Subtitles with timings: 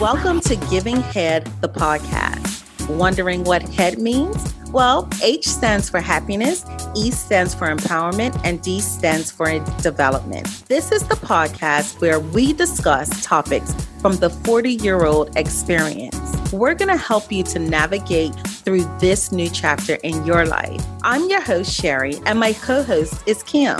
[0.00, 2.88] Welcome to Giving Head, the podcast.
[2.88, 4.54] Wondering what head means?
[4.70, 6.64] Well, H stands for happiness,
[6.94, 10.46] E stands for empowerment, and D stands for development.
[10.68, 16.52] This is the podcast where we discuss topics from the 40 year old experience.
[16.52, 20.80] We're going to help you to navigate through this new chapter in your life.
[21.02, 23.78] I'm your host, Sherry, and my co host is Kim.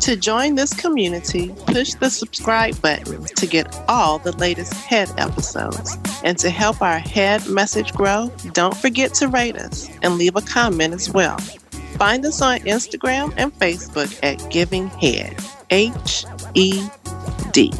[0.00, 5.98] To join this community, push the subscribe button to get all the latest head episodes.
[6.22, 10.40] And to help our head message grow, don't forget to rate us and leave a
[10.40, 11.38] comment as well.
[11.98, 15.36] Find us on Instagram and Facebook at Giving Head.
[15.70, 16.24] H
[16.54, 16.86] E
[17.52, 17.72] D.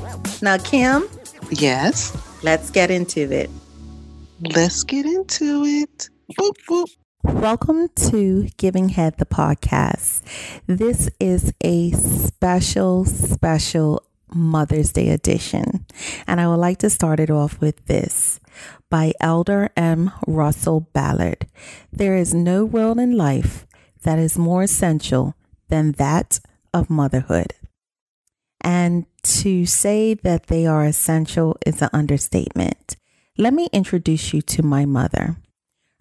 [0.42, 1.08] Now, Kim?
[1.50, 2.16] Yes.
[2.42, 3.48] Let's get into it.
[4.40, 6.10] Let's get into it.
[6.38, 6.88] Boop, boop.
[7.28, 10.22] Welcome to Giving Head the podcast.
[10.66, 14.02] This is a special, special
[14.34, 15.86] Mother's Day edition.
[16.26, 18.40] And I would like to start it off with this
[18.90, 20.10] by Elder M.
[20.26, 21.46] Russell Ballard.
[21.92, 23.66] There is no role in life
[24.02, 25.34] that is more essential
[25.68, 26.40] than that
[26.74, 27.54] of motherhood.
[28.60, 32.96] And to say that they are essential is an understatement.
[33.36, 35.36] Let me introduce you to my mother.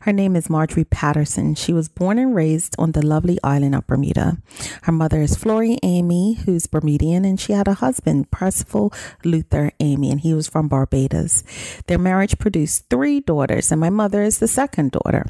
[0.07, 1.53] Her name is Marjorie Patterson.
[1.53, 4.37] She was born and raised on the lovely island of Bermuda.
[4.83, 8.93] Her mother is Flory Amy, who's Bermudian, and she had a husband, Percival
[9.25, 11.43] Luther Amy, and he was from Barbados.
[11.87, 15.25] Their marriage produced three daughters, and my mother is the second daughter.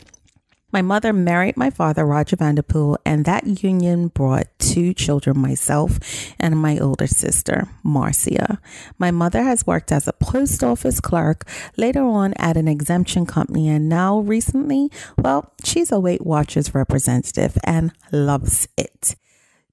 [0.74, 5.98] My mother married my father, Roger Vanderpool, and that union brought two children, myself
[6.42, 8.60] and my older sister, Marcia.
[8.98, 13.70] My mother has worked as a post office clerk, later on at an exemption company,
[13.70, 19.16] and now recently, well, she's a Weight Watchers representative and loves it.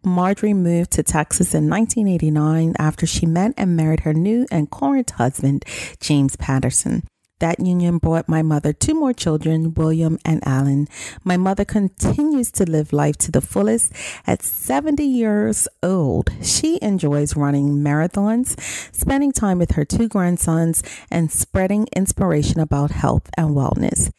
[0.05, 5.11] Marjorie moved to Texas in 1989 after she met and married her new and current
[5.11, 5.65] husband,
[5.99, 7.03] James Patterson.
[7.45, 10.89] That union brought my mother two more children, William and Alan.
[11.25, 13.93] My mother continues to live life to the fullest.
[14.27, 18.59] At 70 years old, she enjoys running marathons,
[18.95, 24.11] spending time with her two grandsons, and spreading inspiration about health and wellness.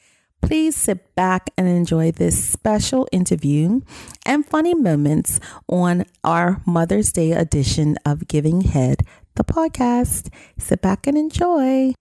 [0.44, 3.81] Please sit back and enjoy this special interview
[4.23, 9.01] and funny moments on our Mother's Day edition of Giving Head,
[9.33, 10.31] the podcast.
[10.59, 11.95] Sit back and enjoy.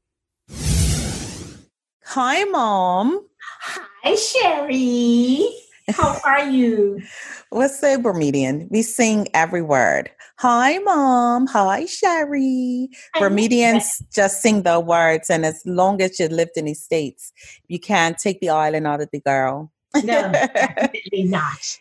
[2.07, 3.27] Hi, Mom.
[3.61, 5.49] Hi, Sherry.
[5.89, 7.01] How are you?
[7.49, 8.69] What's the Bermudian?
[8.71, 10.11] We sing every word.
[10.37, 11.47] Hi, Mom.
[11.47, 12.91] Hi, Sherry.
[13.19, 17.33] Bermudians just sing the words, and as long as you lived in the States,
[17.69, 19.73] you can't take the island out of the girl.
[19.97, 21.81] No, definitely not.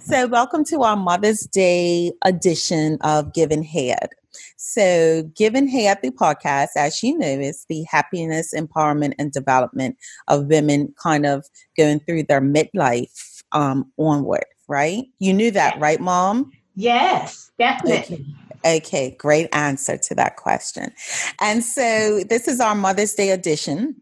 [0.00, 4.08] so, welcome to our Mother's Day edition of Giving Head.
[4.56, 9.96] So, Giving the podcast, as you know, is the happiness, empowerment, and development
[10.28, 15.04] of women kind of going through their midlife um, onward, right?
[15.18, 16.52] You knew that, right, Mom?
[16.74, 18.26] Yes, definitely.
[18.64, 18.76] Okay.
[18.78, 20.92] okay, great answer to that question.
[21.40, 24.00] And so, this is our Mother's Day edition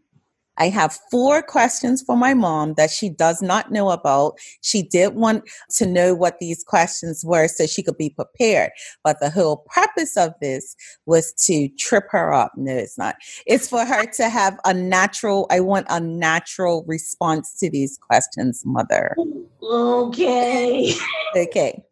[0.57, 4.37] I have four questions for my mom that she does not know about.
[4.61, 8.71] She did want to know what these questions were so she could be prepared.
[9.03, 12.53] But the whole purpose of this was to trip her up.
[12.55, 13.15] No, it's not.
[13.45, 18.63] It's for her to have a natural, I want a natural response to these questions,
[18.65, 19.15] mother.
[19.61, 20.93] Okay.
[21.35, 21.83] okay.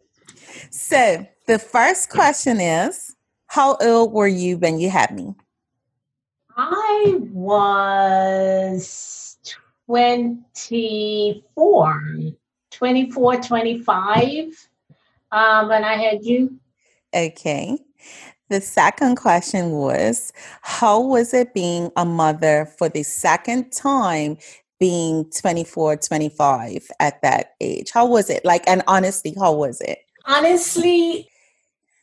[0.69, 3.15] So the first question is
[3.47, 5.35] How old were you when you had me?
[6.55, 9.37] I was
[9.87, 12.01] 24,
[12.71, 14.69] 24, 25
[15.31, 16.59] um, when I had you.
[17.13, 17.77] Okay.
[18.49, 20.31] The second question was
[20.61, 24.37] How was it being a mother for the second time,
[24.79, 27.89] being 24, 25 at that age?
[27.91, 28.45] How was it?
[28.45, 29.99] Like, and honestly, how was it?
[30.25, 31.29] Honestly,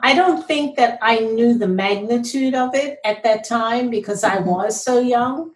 [0.03, 4.37] I don't think that I knew the magnitude of it at that time because I
[4.37, 4.49] mm-hmm.
[4.49, 5.51] was so young.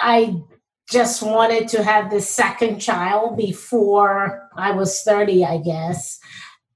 [0.00, 0.42] I
[0.90, 6.20] just wanted to have the second child before I was 30, I guess.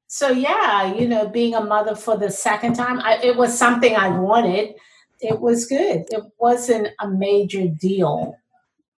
[0.06, 3.94] So, yeah, you know, being a mother for the second time, I, it was something
[3.94, 4.75] I wanted.
[5.21, 6.06] It was good.
[6.11, 8.37] It wasn't a major deal.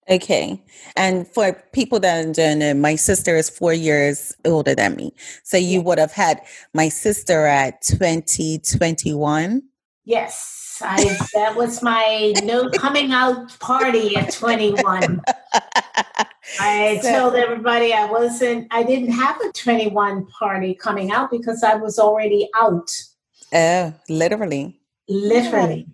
[0.09, 0.59] Okay.
[0.95, 5.13] And for people that don't know, my sister is four years older than me.
[5.43, 6.41] So you would have had
[6.73, 9.61] my sister at 2021.
[10.05, 10.81] Yes.
[10.81, 15.21] I, that was my no coming out party at 21.
[16.59, 21.63] I so, told everybody I wasn't, I didn't have a 21 party coming out because
[21.63, 22.89] I was already out.
[23.53, 24.79] Oh, literally.
[25.07, 25.85] Literally.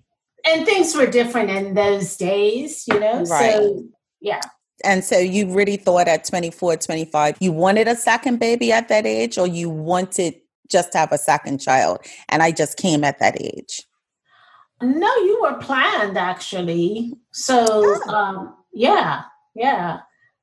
[0.46, 3.24] and things were different in those days, you know.
[3.24, 3.54] Right.
[3.54, 3.84] So
[4.26, 4.42] yeah.
[4.84, 9.06] And so you really thought at 24, 25, you wanted a second baby at that
[9.06, 10.36] age, or you wanted
[10.70, 12.00] just to have a second child?
[12.30, 13.84] And I just came at that age.
[14.82, 17.14] No, you were planned actually.
[17.32, 18.14] So oh.
[18.14, 19.22] um, yeah,
[19.54, 20.00] yeah.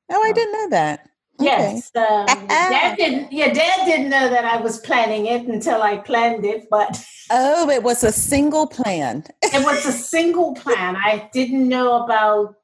[0.09, 1.09] Oh, I didn't know that.
[1.39, 3.31] Yes, um, dad didn't.
[3.31, 6.67] Yeah, dad didn't know that I was planning it until I planned it.
[6.69, 9.23] But oh, it was a single plan.
[9.41, 10.95] it was a single plan.
[10.95, 12.55] I didn't know about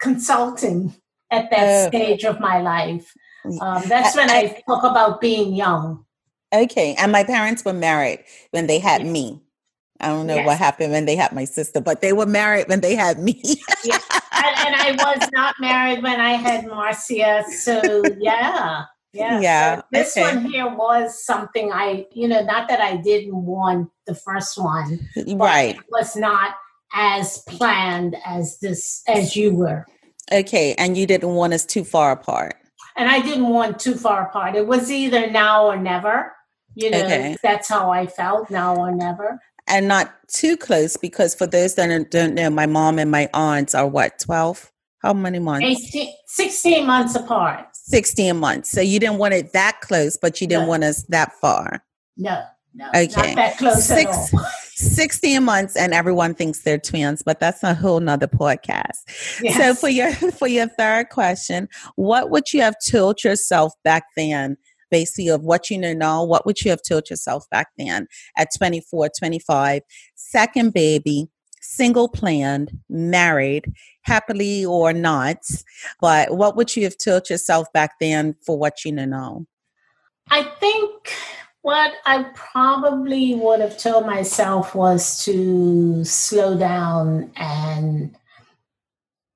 [0.00, 0.94] consulting
[1.30, 1.88] at that oh.
[1.88, 3.12] stage of my life.
[3.60, 6.04] Um, that's when I, I talk about being young.
[6.52, 9.12] Okay, and my parents were married when they had yes.
[9.12, 9.40] me.
[10.00, 10.46] I don't know yes.
[10.46, 13.40] what happened when they had my sister, but they were married when they had me.
[13.84, 13.98] yeah.
[14.32, 17.44] and, and, I was not married when I had Marcia.
[17.50, 18.84] So yeah.
[19.12, 19.40] Yeah.
[19.40, 19.76] Yeah.
[19.76, 20.34] So this okay.
[20.34, 25.08] one here was something I, you know, not that I didn't want the first one.
[25.16, 25.76] Right.
[25.76, 26.54] It was not
[26.94, 29.86] as planned as this as you were.
[30.32, 30.74] Okay.
[30.78, 32.56] And you didn't want us too far apart.
[32.96, 34.56] And I didn't want too far apart.
[34.56, 36.32] It was either now or never.
[36.74, 37.36] You know, okay.
[37.42, 39.40] that's how I felt, now or never
[39.70, 43.74] and not too close because for those that don't know, my mom and my aunts
[43.74, 44.70] are what, 12?
[44.98, 45.64] How many months?
[45.64, 47.66] 18, 16 months apart.
[47.72, 48.70] 16 months.
[48.70, 50.68] So you didn't want it that close, but you didn't no.
[50.68, 51.82] want us that far.
[52.18, 52.42] No,
[52.74, 52.88] no.
[52.88, 53.34] Okay.
[53.34, 54.34] Not that close Six.
[54.80, 59.40] 16 months and everyone thinks they're twins, but that's a whole nother podcast.
[59.42, 59.56] Yes.
[59.56, 64.56] So for your for your third question, what would you have told yourself back then
[64.90, 68.48] basically of what you know now, what would you have told yourself back then at
[68.56, 69.82] 24, 25,
[70.16, 71.28] second baby,
[71.60, 73.72] single planned, married,
[74.02, 75.38] happily or not,
[76.00, 79.46] but what would you have told yourself back then for what you know now?
[80.30, 81.12] I think
[81.62, 88.16] what I probably would have told myself was to slow down and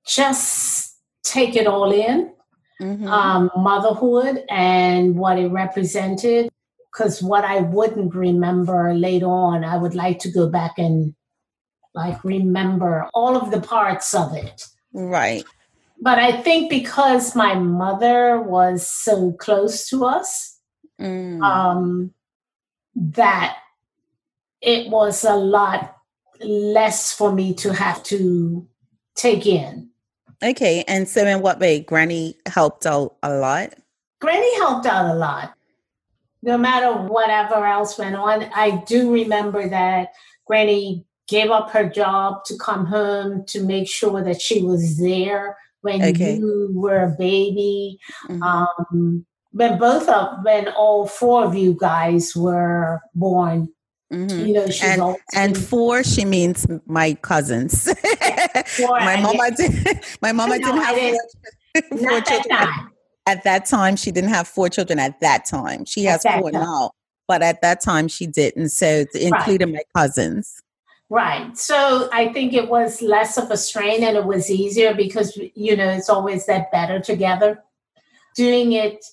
[0.06, 2.32] just take it all in
[2.80, 3.06] mm-hmm.
[3.06, 6.48] um, motherhood and what it represented.
[6.92, 11.14] Because what I wouldn't remember later on, I would like to go back and
[11.94, 14.66] like remember all of the parts of it.
[14.92, 15.44] Right.
[16.00, 20.53] But I think because my mother was so close to us,
[21.00, 21.42] mm.
[21.42, 22.12] um,
[22.94, 23.56] that
[24.60, 25.96] it was a lot
[26.40, 28.66] less for me to have to
[29.14, 29.90] take in.
[30.42, 30.84] Okay.
[30.86, 31.80] And so, in what way?
[31.80, 33.74] Granny helped out a lot?
[34.20, 35.54] Granny helped out a lot.
[36.42, 40.08] No matter whatever else went on, I do remember that
[40.46, 45.56] Granny gave up her job to come home to make sure that she was there
[45.80, 46.36] when okay.
[46.36, 47.98] you were a baby.
[48.28, 48.42] Mm-hmm.
[48.42, 53.68] Um, when both of when all four of you guys were born
[54.12, 54.46] Mm-hmm.
[54.46, 57.84] You know, and, and four, she means my cousins.
[58.66, 60.04] Four, my mama did.
[60.22, 62.48] My mama no, didn't have four, four children.
[62.48, 62.88] That
[63.26, 64.98] at that time, she didn't have four children.
[64.98, 66.62] At that time, she has four time.
[66.62, 66.90] now,
[67.26, 68.68] but at that time, she didn't.
[68.68, 69.84] So, including right.
[69.94, 70.62] my cousins.
[71.10, 71.56] Right.
[71.56, 75.76] So I think it was less of a strain and it was easier because, you
[75.76, 77.62] know, it's always that better together.
[78.36, 79.04] Doing it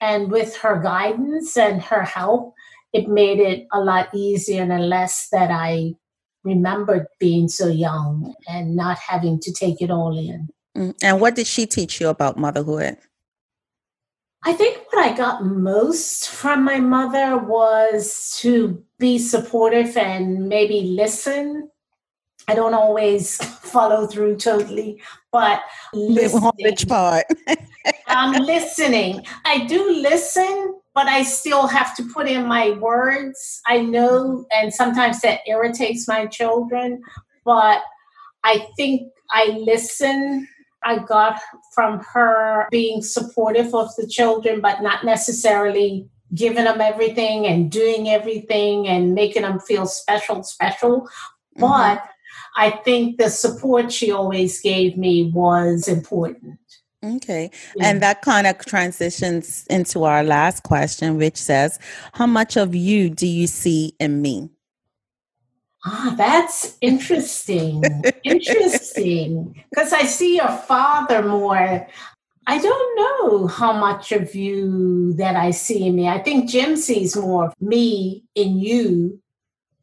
[0.00, 2.54] and with her guidance and her help,
[2.92, 5.94] it made it a lot easier and less that I
[6.44, 10.48] remembered being so young and not having to take it all in.
[10.76, 12.96] Mm, and what did she teach you about motherhood?
[14.44, 20.82] I think what I got most from my mother was to be supportive and maybe
[20.82, 21.68] listen.
[22.48, 25.62] I don't always follow through totally, but
[25.92, 26.52] listening.
[26.60, 27.24] Which part?
[28.06, 29.26] I'm listening.
[29.44, 33.60] I do listen, but I still have to put in my words.
[33.66, 37.02] I know, and sometimes that irritates my children,
[37.44, 37.82] but
[38.44, 40.46] I think I listen.
[40.84, 41.40] I got
[41.74, 48.08] from her being supportive of the children, but not necessarily giving them everything and doing
[48.08, 51.00] everything and making them feel special, special.
[51.00, 51.60] Mm-hmm.
[51.60, 52.08] But
[52.56, 56.58] I think the support she always gave me was important.
[57.04, 57.50] Okay.
[57.76, 57.86] Yeah.
[57.86, 61.78] And that kind of transitions into our last question, which says,
[62.14, 64.50] How much of you do you see in me?
[65.84, 67.82] Ah, that's interesting.
[68.24, 69.64] interesting.
[69.70, 71.86] Because I see your father more.
[72.48, 76.08] I don't know how much of you that I see in me.
[76.08, 79.20] I think Jim sees more of me in you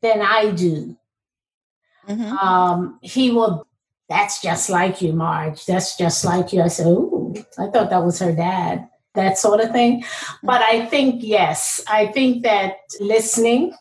[0.01, 0.97] than I do.
[2.07, 2.37] Mm-hmm.
[2.37, 3.67] Um, he will
[4.09, 5.65] that's just like you, Marge.
[5.65, 6.61] That's just like you.
[6.61, 10.03] I said, Ooh, I thought that was her dad, that sort of thing.
[10.43, 13.73] But I think, yes, I think that listening,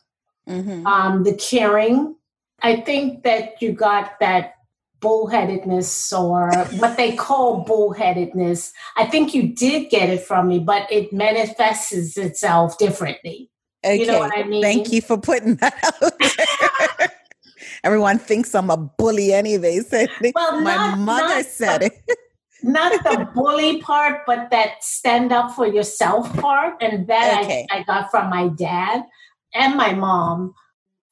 [0.48, 0.86] mm-hmm.
[0.86, 2.16] um, the caring,
[2.62, 4.54] I think that you got that
[5.00, 8.72] bullheadedness or what they call bullheadedness.
[8.96, 13.50] I think you did get it from me, but it manifests itself differently.
[13.84, 13.98] Okay.
[13.98, 14.62] You know what I mean?
[14.62, 16.12] Thank you for putting that out
[17.84, 19.80] Everyone thinks I'm a bully anyway.
[19.90, 22.18] So well, my not, mother not said the, it.
[22.62, 26.80] not the bully part, but that stand up for yourself part.
[26.80, 27.66] And that okay.
[27.70, 29.02] I, I got from my dad
[29.54, 30.54] and my mom.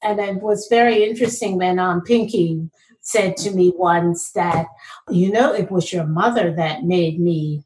[0.01, 2.69] And it was very interesting when um, Pinky
[3.01, 4.67] said to me once that,
[5.09, 7.63] you know, it was your mother that made me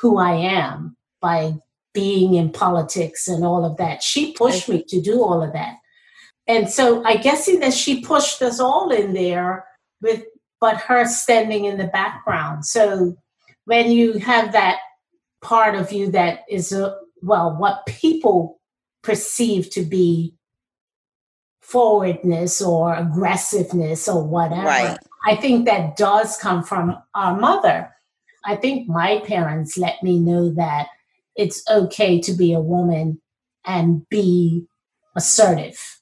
[0.00, 1.54] who I am by
[1.92, 4.02] being in politics and all of that.
[4.02, 5.76] She pushed me to do all of that.
[6.46, 9.66] And so I guess that she pushed us all in there
[10.00, 10.24] with
[10.60, 12.64] but her standing in the background.
[12.64, 13.16] So
[13.64, 14.78] when you have that
[15.42, 18.60] part of you that is a, well what people
[19.02, 20.34] perceive to be
[21.60, 24.66] forwardness or aggressiveness or whatever.
[24.66, 24.98] Right.
[25.26, 27.90] I think that does come from our mother.
[28.44, 30.88] I think my parents let me know that
[31.34, 33.20] it's okay to be a woman
[33.64, 34.66] and be
[35.16, 36.00] assertive.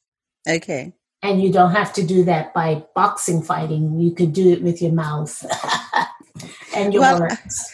[0.49, 0.92] Okay.
[1.22, 3.99] And you don't have to do that by boxing fighting.
[4.00, 5.44] You could do it with your mouth
[6.76, 7.72] and your well, words.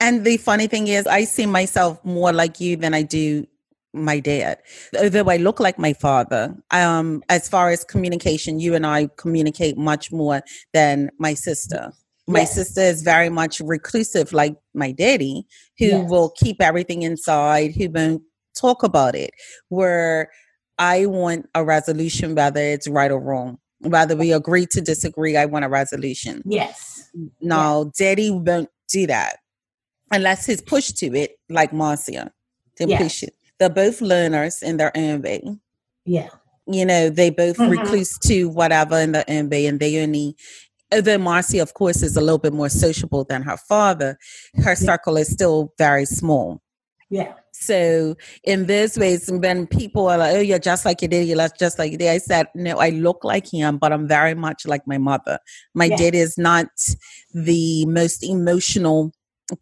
[0.00, 3.46] And the funny thing is, I see myself more like you than I do
[3.92, 4.58] my dad.
[4.98, 9.76] Although I look like my father, um, as far as communication, you and I communicate
[9.76, 10.42] much more
[10.72, 11.92] than my sister.
[12.28, 12.54] My yes.
[12.54, 15.46] sister is very much reclusive, like my daddy,
[15.78, 16.10] who yes.
[16.10, 18.22] will keep everything inside, who won't
[18.58, 19.30] talk about it.
[19.68, 20.30] Where
[20.78, 23.58] I want a resolution, whether it's right or wrong.
[23.80, 26.42] Whether we agree to disagree, I want a resolution.
[26.46, 27.10] Yes.
[27.40, 27.98] No, yes.
[27.98, 29.36] daddy won't do that
[30.10, 32.32] unless he's pushed to it, like Marcia.
[32.78, 33.02] Then yes.
[33.02, 33.34] push it.
[33.58, 35.42] They're both learners in their own way.
[36.04, 36.28] Yeah.
[36.66, 37.70] You know, they both mm-hmm.
[37.70, 40.36] recluse to whatever in the own way, and they only
[40.92, 44.18] although Marcy, of course, is a little bit more sociable than her father,
[44.56, 44.74] her yeah.
[44.74, 46.60] circle is still very small.
[47.10, 47.34] Yeah.
[47.60, 51.48] So in this ways, when people are like, "Oh, you're just like your daddy, you're
[51.58, 54.66] just like your daddy," I said, "No, I look like him, but I'm very much
[54.66, 55.38] like my mother.
[55.74, 55.96] My yeah.
[55.96, 56.68] dad is not
[57.32, 59.12] the most emotional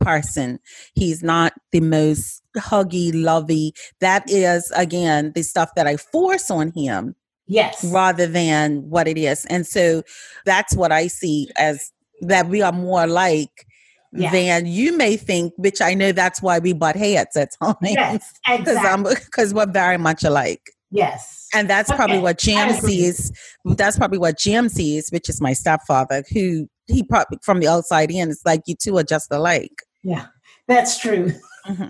[0.00, 0.58] person.
[0.94, 3.74] He's not the most huggy, lovey.
[4.00, 7.14] That is again the stuff that I force on him."
[7.46, 7.84] Yes.
[7.84, 9.44] Rather than what it is.
[9.46, 10.02] And so
[10.46, 13.66] that's what I see as that we are more like
[14.14, 14.30] yeah.
[14.30, 17.76] than you may think, which I know that's why we butt heads at times.
[17.83, 19.14] Yes, exactly.
[19.25, 20.62] Because we're very much alike.
[20.90, 21.49] Yes.
[21.52, 21.97] And that's okay.
[21.97, 23.33] probably what Jim sees.
[23.64, 28.11] That's probably what Jim sees, which is my stepfather, who he probably from the outside
[28.11, 29.83] in, it's like you two are just alike.
[30.02, 30.26] Yeah,
[30.68, 31.33] that's true.
[31.66, 31.88] Mm-hmm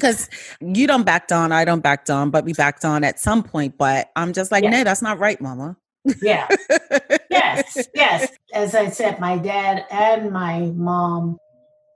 [0.00, 0.28] because
[0.60, 3.76] you don't back down, I don't back down, but we backed on at some point.
[3.78, 4.70] But I'm just like, yeah.
[4.70, 5.76] no, that's not right, mama.
[6.22, 6.48] yeah.
[7.30, 7.88] yes.
[7.94, 8.32] Yes.
[8.52, 11.38] As I said, my dad and my mom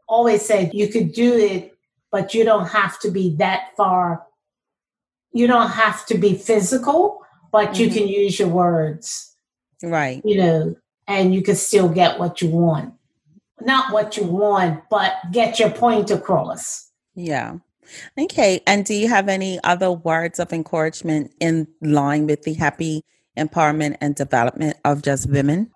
[0.06, 1.72] always said you could do it,
[2.10, 4.24] but you don't have to be that far.
[5.32, 7.20] You don't have to be physical,
[7.50, 7.82] but mm-hmm.
[7.82, 9.36] you can use your words.
[9.82, 10.22] Right.
[10.24, 12.94] You know, and you can still get what you want.
[13.60, 16.90] Not what you want, but get your point across.
[17.14, 17.58] Yeah.
[18.18, 18.60] Okay.
[18.66, 23.02] And do you have any other words of encouragement in line with the happy
[23.36, 25.70] empowerment and development of just women?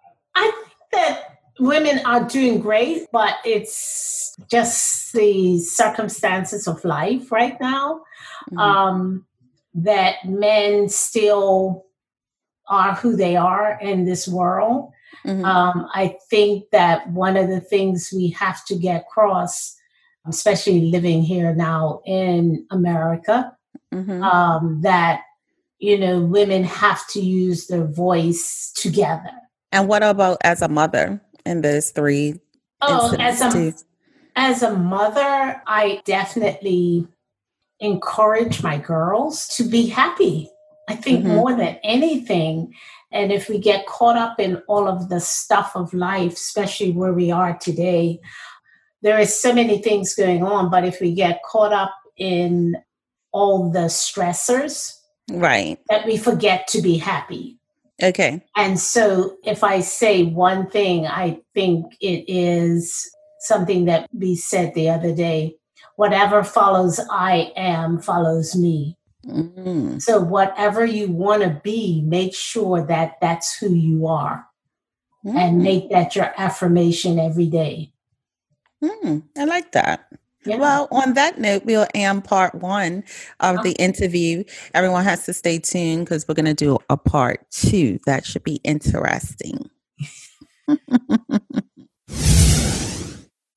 [1.60, 7.60] I think that women are doing great, but it's just the circumstances of life right
[7.60, 8.02] now
[8.50, 8.58] mm-hmm.
[8.58, 9.26] um,
[9.74, 11.86] that men still
[12.68, 14.92] are who they are in this world.
[15.26, 15.44] Mm-hmm.
[15.44, 19.78] Um, I think that one of the things we have to get across
[20.28, 23.56] especially living here now in America,
[23.94, 24.22] mm-hmm.
[24.22, 25.22] um, that
[25.78, 29.30] you know women have to use their voice together.
[29.72, 32.40] And what about as a mother in those three?
[32.81, 33.75] Oh, as a too?
[34.37, 37.09] as a mother, I definitely
[37.81, 40.50] encourage my girls to be happy.
[40.88, 41.35] I think mm-hmm.
[41.35, 42.75] more than anything.
[43.11, 47.12] And if we get caught up in all of the stuff of life, especially where
[47.12, 48.21] we are today,
[49.02, 52.76] there is so many things going on, but if we get caught up in
[53.33, 54.93] all the stressors,
[55.31, 57.57] right, that we forget to be happy.
[58.02, 58.43] Okay.
[58.57, 64.75] And so if I say one thing, I think it is something that we said
[64.75, 65.59] the other day
[65.99, 68.97] whatever follows I am follows me.
[69.26, 69.99] Mm-hmm.
[69.99, 74.47] So whatever you want to be, make sure that that's who you are
[75.26, 75.37] mm-hmm.
[75.37, 77.93] and make that your affirmation every day.
[78.83, 80.09] Mm, I like that.
[80.45, 80.57] Yeah.
[80.57, 83.04] Well, on that note, we'll end part one
[83.40, 84.45] of the interview.
[84.73, 87.99] Everyone has to stay tuned because we're going to do a part two.
[88.07, 89.68] That should be interesting.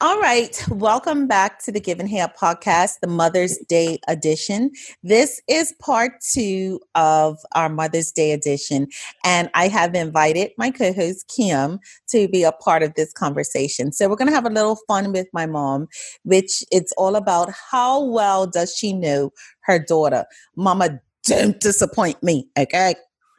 [0.01, 0.59] All right.
[0.69, 4.71] Welcome back to the Giving Head podcast, the Mother's Day edition.
[5.03, 8.87] This is part two of our Mother's Day edition.
[9.23, 11.79] And I have invited my co host, Kim,
[12.09, 13.91] to be a part of this conversation.
[13.91, 15.87] So we're going to have a little fun with my mom,
[16.23, 19.31] which it's all about how well does she know
[19.65, 20.25] her daughter?
[20.55, 22.47] Mama, don't disappoint me.
[22.57, 22.95] Okay.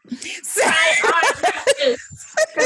[0.45, 1.12] So-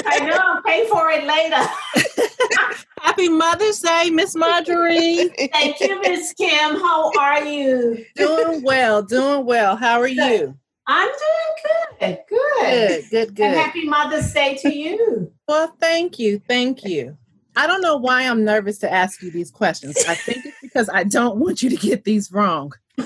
[0.06, 2.75] I know I'll pay for it later.
[3.00, 5.28] Happy Mother's Day, Miss Marjorie.
[5.52, 6.76] Thank you, Miss Kim.
[6.76, 8.04] How are you?
[8.16, 9.76] doing well, doing well.
[9.76, 10.56] How are you?
[10.87, 12.18] I'm doing good.
[12.28, 13.04] Good.
[13.11, 15.32] Good, good, And happy Mother's Day to you.
[15.49, 17.16] Well, thank you, thank you.
[17.56, 19.96] I don't know why I'm nervous to ask you these questions.
[20.06, 22.73] I think it's because I don't want you to get these wrong.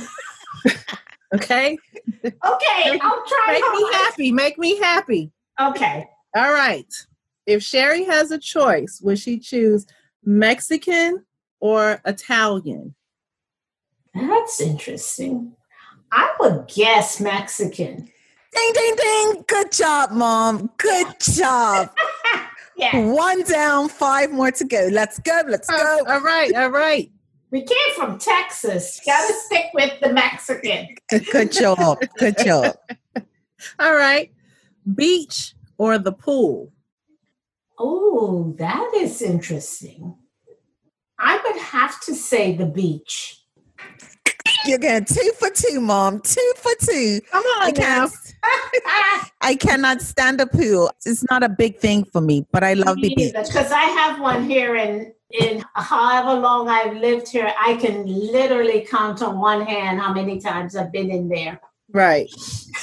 [1.34, 1.78] okay?
[2.24, 3.52] Okay, I'll try.
[3.52, 4.32] Make me happy.
[4.32, 5.32] Make me happy.
[5.60, 6.06] Okay.
[6.34, 6.92] All right.
[7.46, 9.86] If Sherry has a choice, would she choose
[10.24, 11.24] Mexican
[11.60, 12.94] or Italian?
[14.14, 15.52] That's interesting.
[16.12, 18.08] I would guess Mexican.
[18.52, 19.44] Ding, ding, ding.
[19.46, 20.70] Good job, mom.
[20.76, 21.90] Good job.
[22.76, 23.10] Yeah.
[23.10, 24.88] One down, five more to go.
[24.90, 25.42] Let's go.
[25.46, 25.98] Let's go.
[26.08, 27.10] All right, all right.
[27.50, 28.98] We came from Texas.
[29.04, 30.88] Gotta stick with the Mexican.
[31.30, 31.98] Good job.
[32.16, 32.76] Good job.
[33.78, 34.32] All right.
[34.94, 36.72] Beach or the pool?
[37.78, 40.14] Oh, that is interesting.
[41.18, 43.36] I would have to say the beach.
[44.66, 46.20] You're getting two for two, mom.
[46.20, 47.20] Two for two.
[47.30, 48.08] Come I on now.
[48.08, 48.12] can't.
[49.42, 50.90] I cannot stand a pool.
[51.06, 53.32] It's not a big thing for me, but I love the beach.
[53.32, 58.86] Because I have one here in in however long I've lived here, I can literally
[58.90, 61.60] count on one hand how many times I've been in there.
[61.92, 62.28] Right.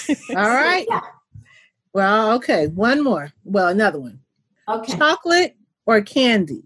[0.29, 0.87] All right.
[0.89, 1.01] Yeah.
[1.97, 2.67] Well, okay.
[2.67, 3.33] One more.
[3.43, 4.19] Well, another one.
[4.69, 4.95] Okay.
[4.99, 6.61] Chocolate or candy?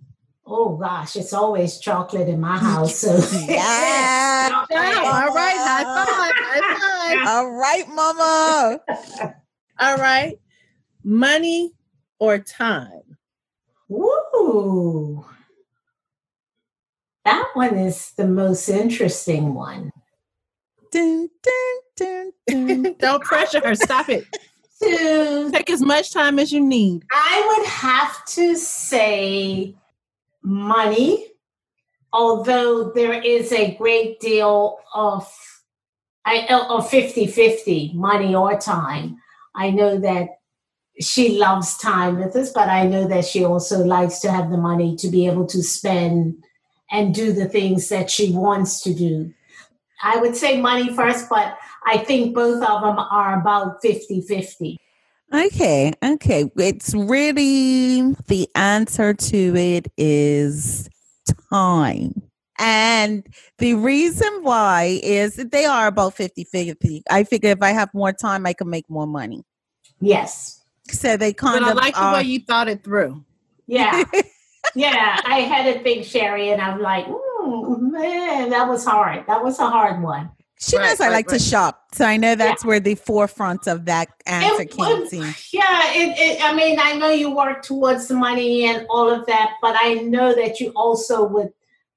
[0.46, 3.00] Oh gosh, it's always chocolate in my house.
[3.00, 3.16] So
[3.48, 4.50] Yeah.
[4.50, 4.78] Chocolate.
[4.78, 5.56] All right.
[5.56, 6.34] High five.
[6.36, 7.28] High five.
[7.30, 8.82] All right, mama.
[9.80, 10.38] All right.
[11.02, 11.76] Money
[12.20, 13.16] or time?
[13.90, 15.26] Ooh.
[17.24, 19.92] That one is the most interesting one.
[20.92, 22.96] Dun, dun, dun, dun.
[23.00, 23.76] Don't pressure her.
[23.76, 24.26] Stop it.
[24.82, 27.04] To Take as much time as you need.
[27.12, 29.76] I would have to say
[30.42, 31.28] money,
[32.12, 35.32] although there is a great deal of
[36.26, 39.18] I oh, of 50-50, money or time.
[39.56, 40.30] I know that
[41.00, 44.58] she loves time with us, but I know that she also likes to have the
[44.58, 46.44] money to be able to spend
[46.92, 49.34] and do the things that she wants to do.
[50.04, 54.78] I would say money first, but I think both of them are about 50-50.
[55.34, 56.52] Okay, okay.
[56.58, 60.90] It's really the answer to it is
[61.52, 62.22] time.
[62.60, 63.26] And
[63.58, 67.04] the reason why is that they are about 50 50.
[67.10, 69.44] I figure if I have more time, I can make more money.
[70.00, 70.62] Yes.
[70.90, 73.24] So they kind But I of like the way you thought it through.
[73.68, 74.04] Yeah.
[74.76, 75.22] yeah.
[75.26, 79.26] I had to big Sherry, and I'm like, mm, man, that was hard.
[79.28, 80.30] That was a hard one.
[80.62, 81.40] She Right, knows I like right.
[81.40, 81.84] to shop.
[81.94, 85.18] So I know that's where the forefront of that answer It came to.
[85.52, 89.54] Yeah, it, it, I mean, I know you work towards money and all of that,
[89.62, 91.50] but I know that you also would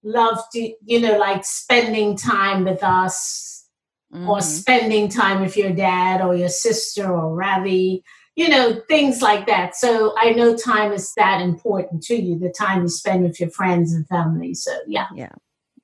[0.02, 3.66] love to, you know, like spending time with us
[4.10, 4.42] or Mhm.
[4.42, 8.02] spending time with your dad or your sister or Ravi,
[8.36, 9.76] you know, things like that.
[9.76, 13.50] So I know time is that important to you, the time you spend with your
[13.50, 14.54] friends and family.
[14.54, 15.06] So yeah.
[15.14, 15.32] yeah.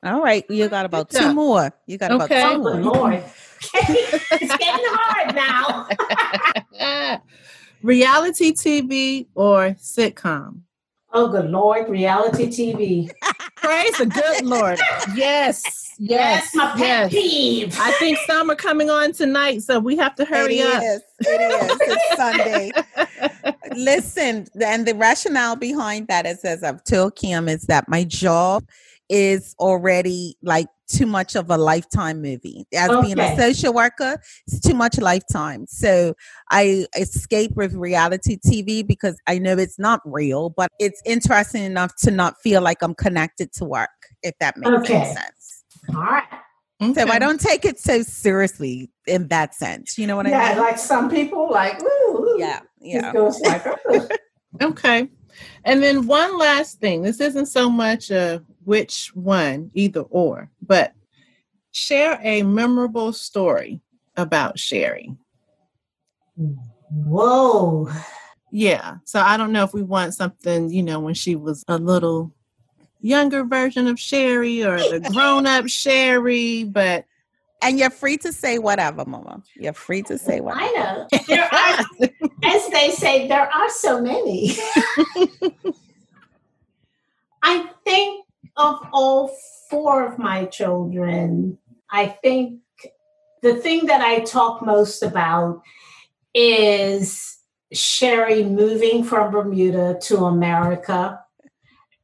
[0.02, 0.44] All right.
[0.48, 1.72] You got about two more.
[1.86, 2.42] You got about Okay.
[2.42, 2.80] two Oh, more.
[2.80, 3.14] Lord.
[3.74, 7.20] it's getting hard now.
[7.82, 10.60] Reality TV or sitcom?
[11.12, 11.88] Oh, good Lord.
[11.88, 13.10] Reality TV.
[13.56, 14.78] Praise the good Lord.
[15.14, 15.62] Yes.
[15.98, 16.44] Yes.
[16.44, 17.12] That's my pet yes.
[17.12, 17.76] peeve.
[17.78, 20.82] I think some are coming on tonight, so we have to hurry it up.
[20.82, 21.02] is.
[21.26, 21.78] It is.
[21.82, 22.70] It's Sunday.
[23.76, 28.64] Listen, and the rationale behind that is, as I've told Kim, is that my job
[29.10, 32.64] is already like too much of a lifetime movie.
[32.74, 35.66] As being a social worker, it's too much lifetime.
[35.68, 36.14] So
[36.50, 41.94] I escape with reality TV because I know it's not real, but it's interesting enough
[42.02, 43.90] to not feel like I'm connected to work,
[44.22, 45.04] if that makes any Okay.
[45.04, 45.64] sense.
[45.94, 46.24] All right.
[46.94, 49.98] So I don't take it so seriously in that sense.
[49.98, 50.40] You know what I mean?
[50.40, 50.58] Yeah, mean?
[50.62, 52.36] like some people, like, ooh.
[52.38, 53.12] yeah, yeah.
[53.12, 54.08] goes like, oh.
[54.62, 55.08] Okay.
[55.64, 57.02] And then one last thing.
[57.02, 60.92] This isn't so much a which one, either or, but
[61.72, 63.80] share a memorable story
[64.16, 65.12] about Sherry.
[66.88, 67.90] Whoa.
[68.52, 68.98] Yeah.
[69.02, 72.32] So I don't know if we want something, you know, when she was a little
[73.00, 77.06] younger version of Sherry or the grown up Sherry, but
[77.62, 79.42] and you're free to say whatever, Mama.
[79.56, 80.64] You're free to say whatever.
[80.64, 81.08] I know.
[81.26, 81.80] There are,
[82.44, 84.54] as they say, there are so many.
[87.42, 89.34] I think of all
[89.68, 91.58] four of my children,
[91.90, 92.60] I think
[93.42, 95.62] the thing that I talk most about
[96.34, 97.38] is
[97.72, 101.20] Sherry moving from Bermuda to America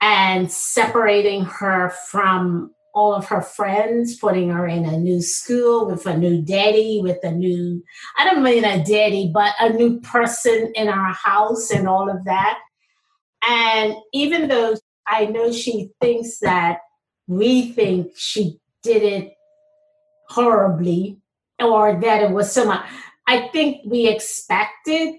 [0.00, 6.06] and separating her from all of her friends, putting her in a new school with
[6.06, 7.82] a new daddy, with a new,
[8.16, 12.24] I don't mean a daddy, but a new person in our house and all of
[12.24, 12.58] that.
[13.46, 16.78] And even though I know she thinks that
[17.26, 19.32] we think she did it
[20.28, 21.18] horribly
[21.58, 22.84] or that it was so much,
[23.26, 25.14] I think we expected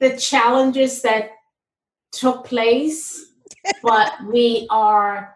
[0.00, 1.30] the challenges that
[2.12, 3.32] took place,
[3.82, 5.34] but we are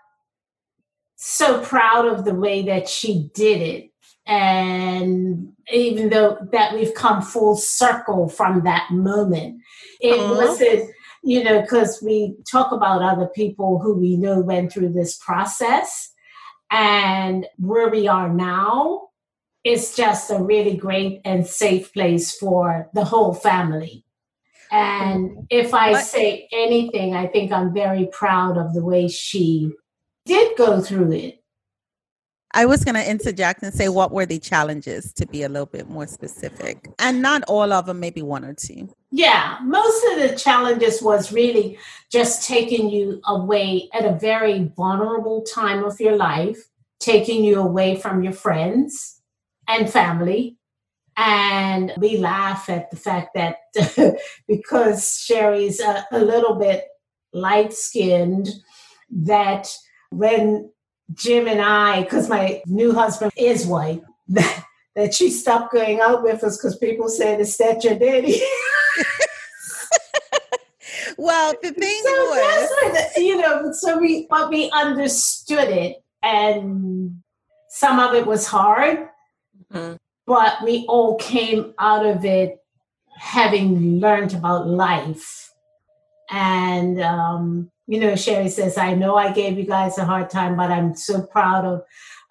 [1.16, 3.90] so proud of the way that she did it.
[4.26, 9.60] And even though that we've come full circle from that moment,
[10.00, 10.34] it uh-huh.
[10.34, 10.90] wasn't,
[11.22, 16.12] you know, because we talk about other people who we know went through this process
[16.70, 19.08] and where we are now
[19.64, 24.04] is just a really great and safe place for the whole family.
[24.72, 29.70] And if I say anything, I think I'm very proud of the way she
[30.24, 31.38] did go through it.
[32.54, 35.66] I was going to interject and say, what were the challenges to be a little
[35.66, 36.88] bit more specific?
[36.98, 38.94] And not all of them, maybe one or two.
[39.14, 41.78] Yeah, most of the challenges was really
[42.10, 46.58] just taking you away at a very vulnerable time of your life,
[46.98, 49.20] taking you away from your friends
[49.68, 50.56] and family.
[51.14, 53.56] And we laugh at the fact that
[54.48, 56.86] because Sherry's a, a little bit
[57.34, 58.48] light skinned,
[59.10, 59.68] that
[60.08, 60.70] when
[61.12, 64.02] Jim and I, because my new husband is white,
[64.94, 68.40] that, she stopped going out with us because people said, Is that your daddy?
[71.18, 72.70] well, the thing so was,
[73.16, 77.22] you know, so we, but we understood it, and
[77.68, 79.08] some of it was hard,
[79.72, 79.94] mm-hmm.
[80.26, 82.58] but we all came out of it
[83.16, 85.50] having learned about life.
[86.30, 90.56] And um, you know, Sherry says, I know I gave you guys a hard time,
[90.56, 91.82] but I'm so proud of,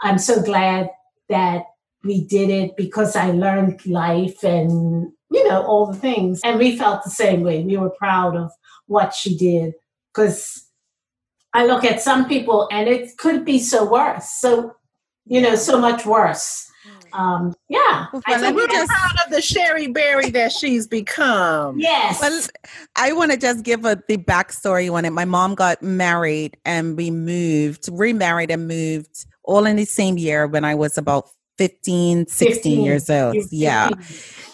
[0.01, 0.89] I'm so glad
[1.29, 1.65] that
[2.03, 6.41] we did it because I learned life and, you know, all the things.
[6.43, 7.63] And we felt the same way.
[7.63, 8.51] We were proud of
[8.87, 9.73] what she did
[10.13, 10.67] because
[11.53, 14.29] I look at some people and it could be so worse.
[14.39, 14.75] So,
[15.25, 16.71] you know, so much worse
[17.13, 18.07] um, yeah.
[18.11, 21.79] Well, I think we're just proud of the Sherry Berry that she's become.
[21.79, 22.19] Yes.
[22.21, 22.41] Well,
[22.95, 25.11] I want to just give a, the backstory on it.
[25.11, 30.47] My mom got married and we moved, remarried and moved all in the same year
[30.47, 31.29] when I was about
[31.61, 33.35] 15, 16 15, years old.
[33.35, 33.59] 15.
[33.59, 33.89] Yeah.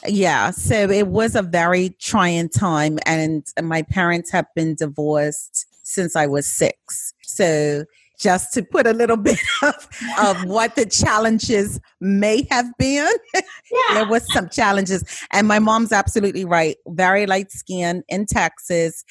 [0.06, 0.52] Yeah.
[0.52, 3.00] So it was a very trying time.
[3.06, 7.14] And my parents have been divorced since I was six.
[7.24, 7.86] So
[8.20, 9.88] just to put a little bit of,
[10.20, 13.14] of what the challenges may have been.
[13.34, 13.94] Yeah.
[13.94, 15.04] there was some challenges.
[15.32, 16.76] And my mom's absolutely right.
[16.88, 19.06] Very light skin in Texas.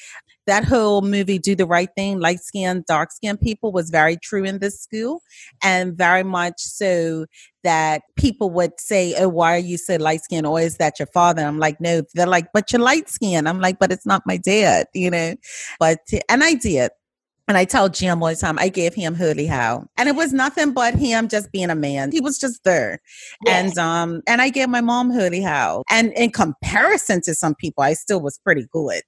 [0.47, 4.45] That whole movie, Do the Right Thing, light skin, dark skin people was very true
[4.45, 5.21] in this school.
[5.61, 7.25] And very much so
[7.63, 10.45] that people would say, Oh, why are you so light skin?
[10.45, 11.43] Or is that your father?
[11.43, 13.45] I'm like, No, they're like, But you're light skin.
[13.45, 15.35] I'm like, But it's not my dad, you know?
[15.79, 16.91] But, and I did.
[17.47, 19.87] And I tell Jim all the time, I gave him Hoodie How.
[19.97, 22.11] And it was nothing but him just being a man.
[22.11, 22.99] He was just there.
[23.45, 23.69] Yes.
[23.69, 25.83] And um and I gave my mom Hoodie How.
[25.89, 29.01] And in comparison to some people, I still was pretty good.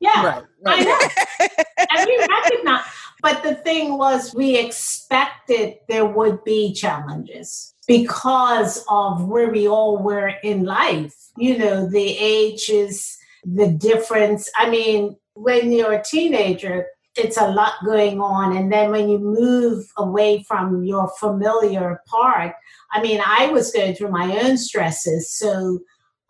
[0.00, 0.26] Yeah.
[0.26, 0.80] Right, right.
[0.80, 1.46] I know.
[1.90, 2.84] and we recognize
[3.24, 9.96] but the thing was we expected there would be challenges because of where we all
[10.02, 11.14] were in life.
[11.38, 14.50] You know, the ages, the difference.
[14.56, 18.56] I mean, when you're a teenager, it's a lot going on.
[18.56, 22.54] And then when you move away from your familiar part,
[22.92, 25.30] I mean, I was going through my own stresses.
[25.30, 25.80] So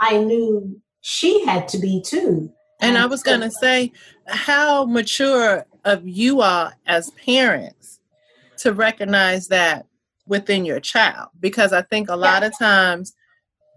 [0.01, 2.53] I knew she had to be too.
[2.81, 3.93] And I was going to say,
[4.27, 8.01] how mature of you are as parents
[8.59, 9.87] to recognize that
[10.27, 11.29] within your child?
[11.41, 13.15] Because I think a lot of times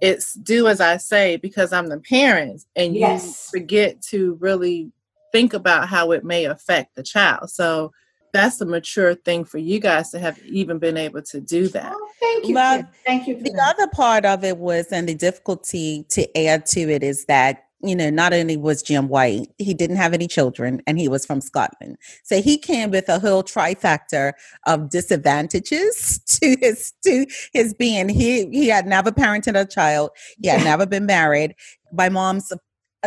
[0.02, 3.50] it's do as I say because I'm the parent, and yes.
[3.54, 4.92] you forget to really
[5.32, 7.50] think about how it may affect the child.
[7.50, 7.92] So
[8.34, 11.94] that's a mature thing for you guys to have even been able to do that.
[11.96, 12.56] Oh, thank you.
[12.56, 13.38] Well, thank you.
[13.38, 13.76] For The that.
[13.76, 17.96] other part of it was, and the difficulty to add to it is that, you
[17.96, 21.42] know, not only was Jim white, he didn't have any children and he was from
[21.42, 21.98] Scotland.
[22.24, 24.34] So he came with a whole trifactor
[24.66, 28.10] of disadvantages to his to his being.
[28.10, 30.10] He he had never parented a child,
[30.42, 31.56] he had never been married.
[31.94, 32.52] My mom's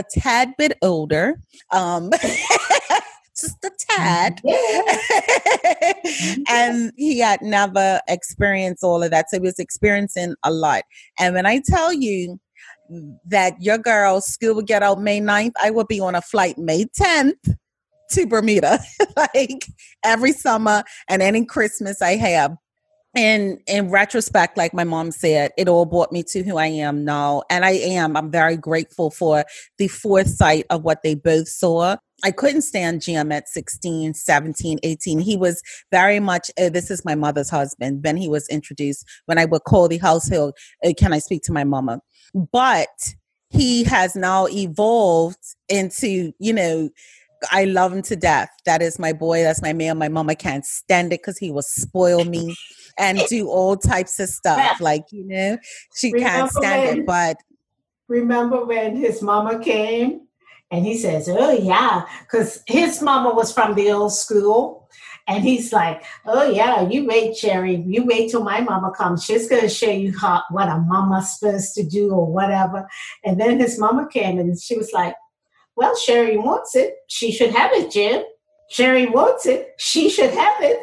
[0.01, 1.41] a, tad bit older.
[1.71, 2.11] Um
[3.41, 4.41] just a tad.
[6.49, 9.31] and he had never experienced all of that.
[9.31, 10.85] So he was experiencing a lot.
[11.19, 12.39] And when I tell you
[13.27, 16.59] that your girl school will get out May 9th, I will be on a flight
[16.59, 17.57] May 10th
[18.13, 18.81] to Bermuda,
[19.17, 19.67] like
[20.05, 22.57] every summer and any Christmas I have.
[23.15, 27.05] And in retrospect, like my mom said, it all brought me to who I am
[27.05, 27.43] now.
[27.51, 29.45] And I am, I'm very grateful for
[29.79, 31.97] the foresight of what they both saw.
[32.23, 35.21] I couldn't stand Jim at 16, 17, 18.
[35.21, 38.05] He was very much, uh, this is my mother's husband.
[38.05, 41.53] When he was introduced, when I would call the household, uh, can I speak to
[41.53, 42.01] my mama?
[42.53, 43.15] But
[43.49, 46.91] he has now evolved into, you know,
[47.51, 48.51] I love him to death.
[48.67, 49.43] That is my boy.
[49.43, 49.99] That's my man.
[49.99, 52.55] My mama can't stand it because he will spoil me
[52.99, 54.81] and do all types of stuff.
[54.81, 55.59] Like, you know,
[55.95, 57.07] she can't stand when- it.
[57.07, 57.37] But
[58.09, 60.23] Remember when his mama came
[60.71, 64.89] and he says, Oh, yeah, because his mama was from the old school.
[65.29, 67.77] And he's like, Oh, yeah, you wait, Cherry.
[67.87, 69.25] You wait till my mama comes.
[69.25, 72.89] She's going to show you how, what a mama's supposed to do or whatever.
[73.25, 75.15] And then his mama came and she was like,
[75.81, 76.95] Well, Sherry wants it.
[77.07, 78.23] She should have it, Jim.
[78.69, 79.73] Sherry wants it.
[79.79, 80.79] She should have it.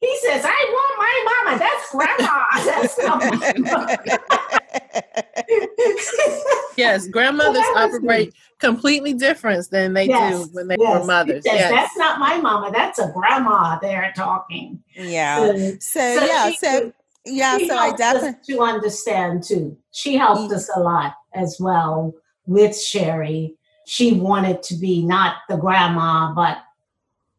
[0.00, 1.58] He says, I want my mama.
[1.58, 2.44] That's grandma.
[2.64, 3.22] That's not
[3.60, 3.98] my.
[6.76, 11.00] Yes, grandmothers that was operate completely different than they Yes, do when they yes.
[11.00, 11.44] were mothers.
[11.44, 11.70] Says, Yes.
[11.70, 12.70] That's not my mama.
[12.72, 14.82] That's a grandma there talking.
[14.94, 15.38] yeah.
[15.38, 16.50] So, So, so yeah.
[16.50, 16.92] she- So,
[17.26, 17.58] yeah.
[17.58, 18.54] So I helped definitely.
[18.54, 19.76] to understand too.
[19.90, 22.14] She helped us a lot as well
[22.46, 23.56] with Sherry.
[23.90, 26.58] She wanted to be not the grandma, but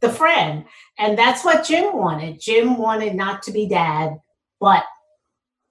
[0.02, 0.66] the friend.
[0.98, 2.42] And that's what Jim wanted.
[2.42, 4.20] Jim wanted not to be dad,
[4.60, 4.84] but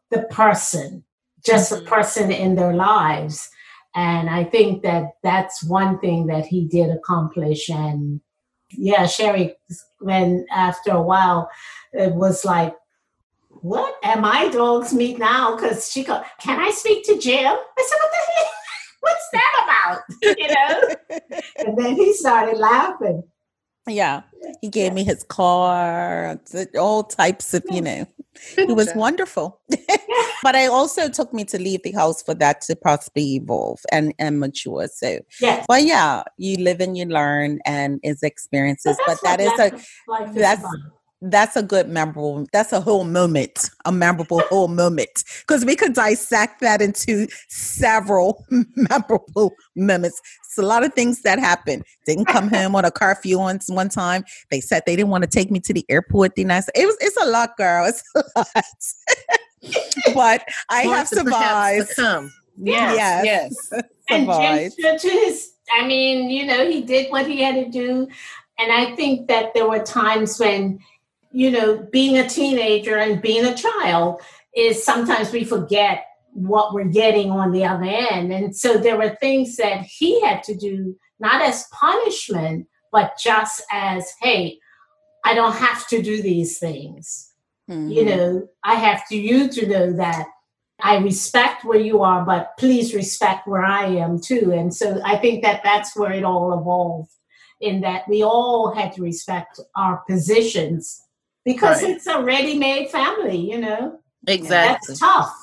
[0.09, 1.05] the person,
[1.45, 1.83] just Mhm.
[1.83, 3.51] a person in their lives.
[3.95, 7.69] And I think that that's one thing that he did accomplish.
[7.69, 8.23] And
[8.71, 9.57] yeah, Sherry,
[9.99, 11.51] when after a while,
[11.93, 12.75] it was like,
[13.49, 15.57] what am I dog's meat now?
[15.57, 17.53] Because she go, can I speak to Jim?
[17.53, 18.60] I said, what the heck?
[19.91, 20.03] About?
[20.39, 20.81] You know?
[21.59, 23.23] and then he started laughing.
[23.87, 24.23] Yeah.
[24.61, 26.39] He gave me his car,
[26.79, 28.07] all types of, you know,
[28.57, 29.61] it was wonderful.
[30.43, 34.15] but I also took me to leave the house for that to possibly evolve and,
[34.19, 34.89] and mature.
[34.93, 35.67] So, Yes.
[35.69, 38.97] but yeah, you live and you learn and it's experiences.
[39.07, 40.65] But, that's that is a, that's-.
[41.23, 45.25] That's a good memorable that's a whole moment a memorable whole moment.
[45.41, 48.45] Because we could dissect that into several
[48.77, 50.21] memorable moments.
[50.45, 51.85] It's a lot of things that happened.
[52.07, 54.25] Didn't come home on a curfew once one time.
[54.51, 56.97] They said they didn't want to take me to the airport the next it was
[57.01, 57.87] it's a lot girl.
[57.87, 58.47] It's a lot.
[60.15, 61.91] But i have survived.
[61.95, 62.33] come.
[62.57, 62.97] Yes.
[62.97, 63.25] Yes.
[63.71, 63.83] Yes.
[64.09, 64.73] and survived.
[64.73, 68.09] Stood to his i mean you know he did what he had to do.
[68.59, 70.81] And i think that there were times when
[71.33, 74.21] you know being a teenager and being a child
[74.55, 78.33] is sometimes we forget what we're getting on the other end.
[78.33, 83.63] And so there were things that he had to do not as punishment but just
[83.71, 84.59] as hey
[85.25, 87.33] i don't have to do these things.
[87.69, 88.07] You Mhm.
[88.07, 90.27] know i have to you to know that
[90.83, 94.53] i respect where you are but please respect where i am too.
[94.53, 97.13] And so i think that that's where it all evolved
[97.61, 101.03] in that we all had to respect our positions
[101.45, 101.97] because Right.
[101.97, 104.87] it's a ready-made family you know Exactly.
[104.89, 105.35] that's tough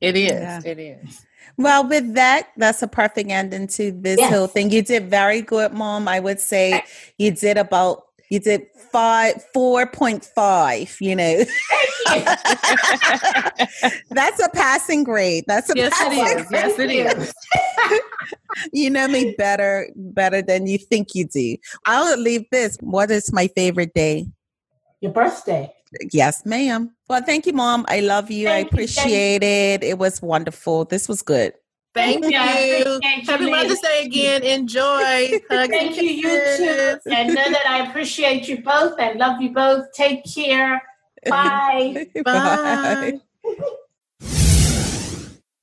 [0.00, 0.30] It is.
[0.30, 0.60] Yeah.
[0.64, 1.24] It is.
[1.56, 4.32] Well, with that, that's a perfect ending to this Yes.
[4.32, 4.70] whole thing.
[4.70, 6.06] You did very good, Mom.
[6.06, 6.84] I would say
[7.18, 10.94] you did about you did five four point five.
[11.00, 11.44] You know,
[14.10, 15.44] that's a passing grade.
[15.48, 16.46] That's a Yes, it passing is.
[16.52, 17.32] Yes, it is.
[17.52, 18.00] Thank you.
[18.72, 21.56] You know me better better than you think you do.
[21.86, 22.76] I'll leave this.
[22.80, 24.26] What is my favorite day?
[25.00, 25.72] Your birthday
[26.12, 26.94] Yes, ma'am.
[27.08, 27.86] Well, thank you, Mom.
[27.88, 28.46] I love you.
[28.48, 29.02] I Thank you, thank you.
[29.02, 29.82] appreciate it.
[29.82, 30.84] It was wonderful.
[30.84, 31.54] This was good.
[31.94, 32.38] Thank Thank you.
[32.38, 32.44] you.
[32.44, 33.80] I appreciate you, Happy Mother's.
[33.80, 34.42] Day again.
[34.42, 34.82] Enjoy.
[35.50, 37.00] Hugs thank you you too kisses.
[37.06, 40.82] and know that i appreciate you both and love you both take care
[41.26, 43.18] bye Bye.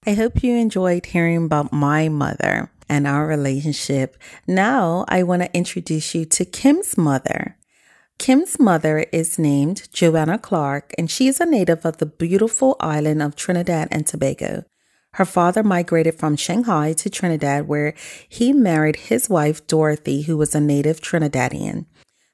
[0.08, 4.18] I hope you enjoyed hearing about my mother and our relationship.
[4.48, 7.58] Now I want to introduce you to Kim's mother.
[8.18, 13.22] Kim's mother is named Joanna Clark, and she is a native of the beautiful island
[13.22, 14.64] of Trinidad and Tobago.
[15.14, 17.94] Her father migrated from Shanghai to Trinidad, where
[18.28, 21.86] he married his wife, Dorothy, who was a native Trinidadian.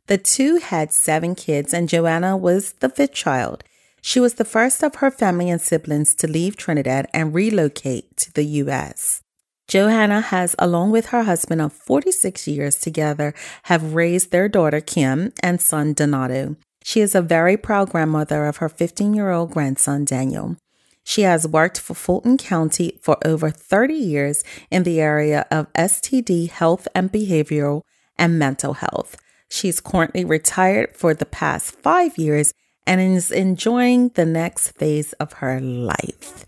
[0.07, 3.63] The two had seven kids, and Joanna was the fifth child.
[4.01, 8.33] She was the first of her family and siblings to leave Trinidad and relocate to
[8.33, 9.21] the U.S.
[9.71, 15.31] Johanna has, along with her husband of 46 years together, have raised their daughter Kim
[15.41, 16.57] and son Donato.
[16.83, 20.57] She is a very proud grandmother of her 15 year old grandson Daniel.
[21.05, 26.49] She has worked for Fulton County for over 30 years in the area of STD
[26.49, 27.83] health and behavioral
[28.17, 29.15] and mental health.
[29.49, 32.53] She's currently retired for the past five years
[32.85, 36.45] and is enjoying the next phase of her life.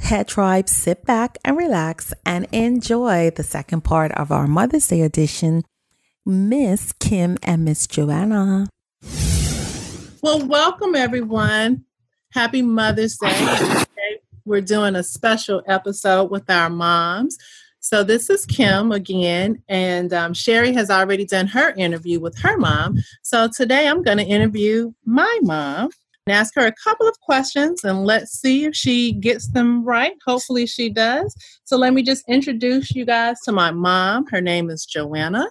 [0.00, 5.00] Head Tribe, sit back and relax and enjoy the second part of our Mother's Day
[5.00, 5.64] edition,
[6.26, 8.68] Miss Kim and Miss Joanna.
[10.22, 11.84] Well, welcome everyone.
[12.32, 13.86] Happy Mother's Day.
[14.44, 17.38] We're doing a special episode with our moms.
[17.80, 22.56] So, this is Kim again, and um, Sherry has already done her interview with her
[22.56, 22.98] mom.
[23.22, 25.90] So, today I'm going to interview my mom
[26.26, 30.14] and ask her a couple of questions and let's see if she gets them right.
[30.26, 31.34] Hopefully, she does.
[31.64, 34.26] So, let me just introduce you guys to my mom.
[34.26, 35.48] Her name is Joanna,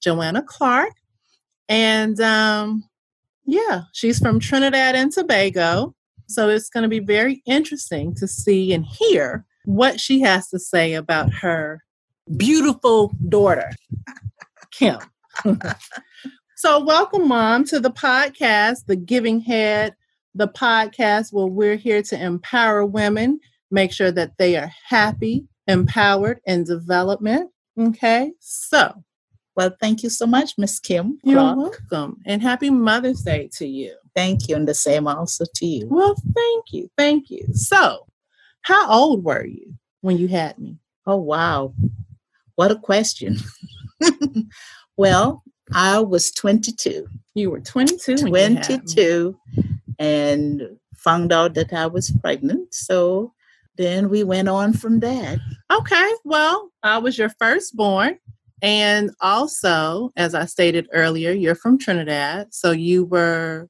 [0.00, 0.92] Joanna Clark.
[1.68, 2.84] And um,
[3.44, 5.94] yeah, she's from Trinidad and Tobago.
[6.28, 10.58] So, it's going to be very interesting to see and hear what she has to
[10.58, 11.82] say about her
[12.38, 13.70] beautiful daughter,
[14.70, 14.98] Kim.
[16.56, 19.94] so, welcome, Mom, to the podcast, The Giving Head
[20.36, 26.40] the podcast where we're here to empower women, make sure that they are happy, empowered,
[26.46, 27.50] and development.
[27.78, 29.02] Okay, so.
[29.56, 31.18] Well, thank you so much, Miss Kim.
[31.24, 31.80] You're Clark.
[31.90, 32.20] welcome.
[32.26, 33.94] And happy Mother's Day to you.
[34.14, 34.56] Thank you.
[34.56, 35.88] And the same also to you.
[35.90, 36.90] Well, thank you.
[36.98, 37.46] Thank you.
[37.54, 38.06] So,
[38.62, 40.76] how old were you when you had me?
[41.06, 41.72] Oh, wow.
[42.56, 43.38] What a question.
[44.98, 47.06] well, I was 22.
[47.34, 48.16] You were 22.
[48.18, 49.36] 22
[49.98, 50.62] and
[50.94, 52.74] found out that I was pregnant.
[52.74, 53.32] So
[53.76, 55.38] then we went on from that.
[55.72, 56.10] Okay.
[56.24, 58.18] Well, I was your firstborn.
[58.62, 62.54] And also, as I stated earlier, you're from Trinidad.
[62.54, 63.68] So you were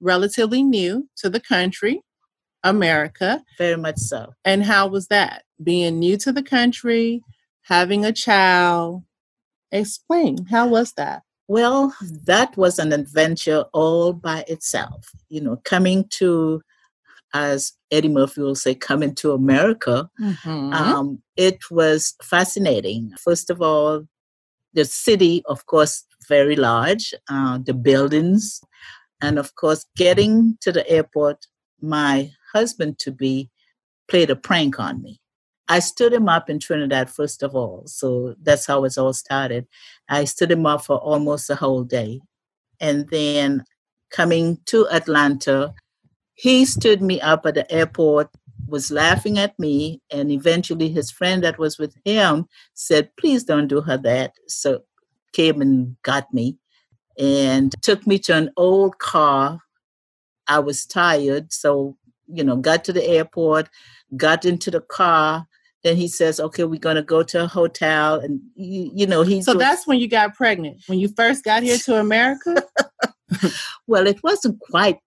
[0.00, 2.02] relatively new to the country,
[2.64, 3.44] America.
[3.58, 4.32] Very much so.
[4.44, 5.44] And how was that?
[5.62, 7.22] Being new to the country,
[7.62, 9.04] having a child.
[9.70, 11.22] Explain, how was that?
[11.52, 15.10] Well, that was an adventure all by itself.
[15.28, 16.62] You know, coming to,
[17.34, 20.72] as Eddie Murphy will say, coming to America, mm-hmm.
[20.72, 23.12] um, it was fascinating.
[23.18, 24.08] First of all,
[24.72, 28.62] the city, of course, very large, uh, the buildings,
[29.20, 31.48] and of course, getting to the airport,
[31.82, 33.50] my husband to be
[34.08, 35.20] played a prank on me.
[35.72, 37.84] I stood him up in Trinidad, first of all.
[37.86, 39.66] So that's how it all started.
[40.06, 42.20] I stood him up for almost a whole day.
[42.78, 43.64] And then
[44.10, 45.72] coming to Atlanta,
[46.34, 48.28] he stood me up at the airport,
[48.66, 53.68] was laughing at me, and eventually his friend that was with him said, Please don't
[53.68, 54.34] do her that.
[54.48, 54.82] So
[55.32, 56.58] came and got me
[57.18, 59.58] and took me to an old car.
[60.46, 61.96] I was tired, so
[62.28, 63.70] you know, got to the airport,
[64.18, 65.46] got into the car,
[65.84, 69.22] then he says, "Okay, we're going to go to a hotel," and you, you know
[69.22, 69.42] he.
[69.42, 70.82] So that's when you got pregnant.
[70.86, 72.62] When you first got here to America.
[73.86, 74.98] well, it wasn't quite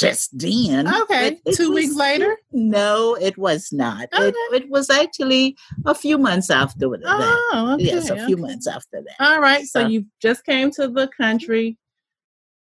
[0.00, 0.88] just then.
[1.02, 2.36] Okay, two was, weeks later.
[2.52, 4.08] No, it was not.
[4.14, 4.28] Okay.
[4.28, 7.02] It, it, was actually a few months after that.
[7.04, 8.26] Oh, okay, yes, a okay.
[8.26, 9.14] few months after that.
[9.20, 11.76] All right, so, so you just came to the country.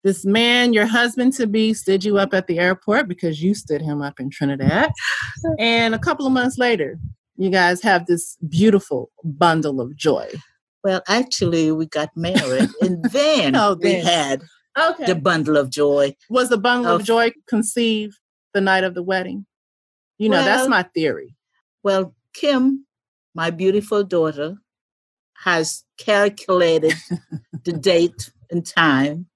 [0.05, 3.81] This man, your husband to be, stood you up at the airport because you stood
[3.81, 4.91] him up in Trinidad.
[5.59, 6.97] And a couple of months later,
[7.37, 10.29] you guys have this beautiful bundle of joy.
[10.83, 14.43] Well, actually, we got married, and then oh, we had
[14.77, 15.05] okay.
[15.05, 16.15] the bundle of joy.
[16.29, 18.17] Was the bundle of, of, joy conceived
[18.53, 19.45] the night of the wedding?
[20.17, 21.35] You know, well, that's my theory.
[21.83, 22.85] Well, Kim,
[23.33, 24.57] my beautiful daughter,
[25.43, 26.93] has calculated
[27.63, 29.27] the date and time.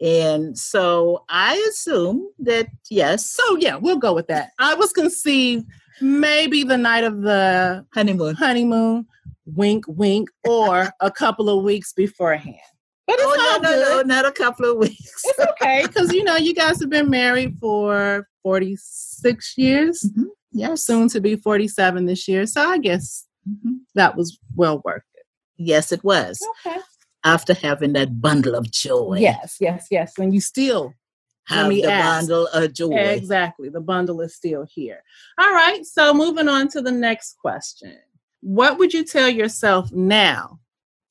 [0.00, 3.30] And so I assume that yes.
[3.30, 4.50] So yeah, we'll go with that.
[4.58, 5.66] I was conceived
[6.00, 8.34] maybe the night of the honeymoon.
[8.34, 9.06] Honeymoon,
[9.46, 12.56] wink, wink, or a couple of weeks beforehand.
[13.06, 15.22] But it's oh, no, no, no, not a couple of weeks.
[15.24, 20.02] it's okay because you know you guys have been married for forty six years.
[20.06, 20.24] Mm-hmm.
[20.52, 22.46] Yeah, soon to be forty seven this year.
[22.46, 23.76] So I guess mm-hmm.
[23.94, 25.24] that was well worth it.
[25.56, 26.40] Yes, it was.
[26.66, 26.78] Okay.
[27.24, 29.18] after having that bundle of joy.
[29.18, 30.14] Yes, yes, yes.
[30.18, 30.94] And you still
[31.46, 32.20] have the ask.
[32.20, 32.94] bundle of joy.
[32.94, 33.68] Exactly.
[33.68, 35.02] The bundle is still here.
[35.38, 35.84] All right.
[35.84, 37.96] So moving on to the next question.
[38.40, 40.60] What would you tell yourself now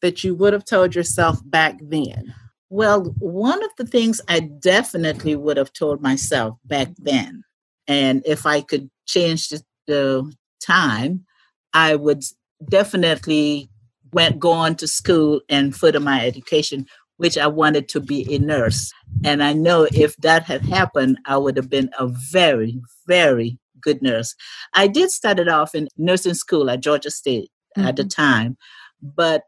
[0.02, 2.34] that you would have told yourself back then?
[2.70, 7.44] Well, one of the things I definitely would have told myself back then,
[7.88, 11.26] and if I could change the, the time,
[11.74, 12.24] I would
[12.68, 13.70] definitely
[14.12, 16.86] went go on to school and further my education,
[17.20, 18.94] which I wanted to be a nurse.
[19.26, 24.02] And I know if that had happened, I would have been a very, very good
[24.02, 24.36] nurse.
[24.74, 27.90] I did start it off in nursing school at Georgia State mm-hmm.
[27.90, 28.22] at the mm-hmm.
[28.22, 28.58] time,
[29.02, 29.44] but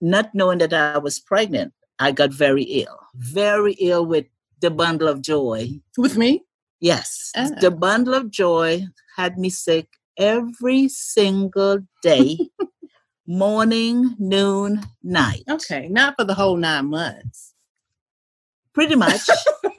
[0.00, 4.26] not knowing that I was pregnant, I got very ill, very ill with
[4.58, 5.68] the bundle of joy.
[5.96, 6.42] With me?
[6.80, 7.30] Yes.
[7.36, 7.48] Oh.
[7.60, 8.86] The bundle of joy
[9.16, 9.86] had me sick
[10.18, 12.38] every single day
[13.26, 15.42] morning, noon, night.
[15.48, 17.54] Okay, not for the whole nine months.
[18.74, 19.20] Pretty much.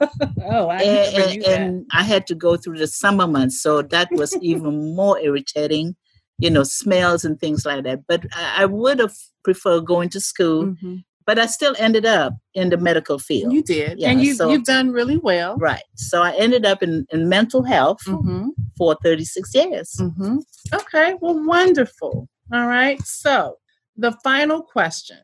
[0.44, 4.08] oh, I and, and, and, I had to go through the summer months, so that
[4.12, 5.96] was even more irritating.
[6.38, 8.00] You know, smells and things like that.
[8.06, 10.66] But I, I would have preferred going to school.
[10.66, 10.96] Mm-hmm.
[11.24, 13.52] But I still ended up in the medical field.
[13.52, 15.56] You did, yeah, and you, so, you've done really well.
[15.56, 15.82] Right.
[15.96, 18.50] So I ended up in, in mental health mm-hmm.
[18.78, 19.96] for 36 years.
[19.98, 20.36] Mm-hmm.
[20.72, 22.28] Okay, well, wonderful.
[22.52, 23.00] All right.
[23.02, 23.58] So
[23.96, 25.18] the final question.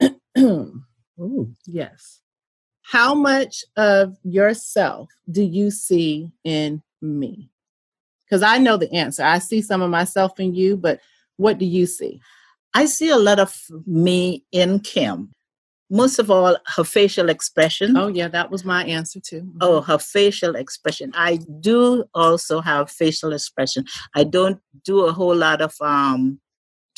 [0.38, 2.20] Ooh, yes.
[2.82, 7.50] How much of yourself do you see in me?
[8.24, 9.24] Because I know the answer.
[9.24, 11.00] I see some of myself in you, but
[11.36, 12.20] what do you see?
[12.74, 13.56] I see a lot of
[13.86, 15.32] me in Kim.
[15.92, 17.96] Most of all, her facial expression.
[17.96, 19.42] Oh, yeah, that was my answer too.
[19.42, 19.58] Mm-hmm.
[19.60, 21.12] Oh, her facial expression.
[21.16, 23.84] I do also have facial expression.
[24.14, 26.40] I don't do a whole lot of um,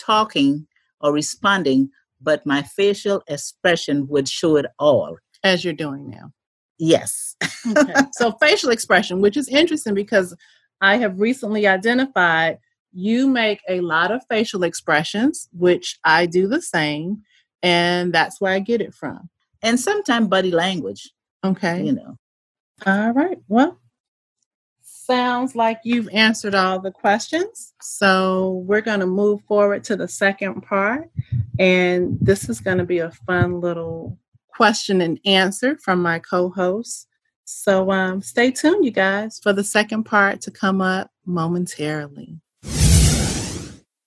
[0.05, 0.67] talking
[1.01, 1.91] or responding,
[2.21, 5.17] but my facial expression would show it all.
[5.45, 6.31] As you're doing now.
[6.79, 7.37] Yes.
[7.77, 7.95] okay.
[8.13, 10.37] So, facial expression, which is interesting because
[10.81, 12.59] I have recently identified
[12.93, 17.23] you make a lot of facial expressions, which I do the same.
[17.63, 19.31] And that's where I get it from.
[19.63, 21.11] And sometimes body language.
[21.45, 21.85] Okay.
[21.85, 22.17] You know.
[22.85, 23.39] All right.
[23.49, 23.79] Well,
[25.13, 27.75] sounds like you've answered all the questions.
[27.83, 31.11] So we're going to move forward to the second part.
[31.59, 36.49] And this is going to be a fun little question and answer from my co
[36.49, 37.09] host.
[37.45, 42.41] So um, stay tuned, you guys, for the second part to come up momentarily.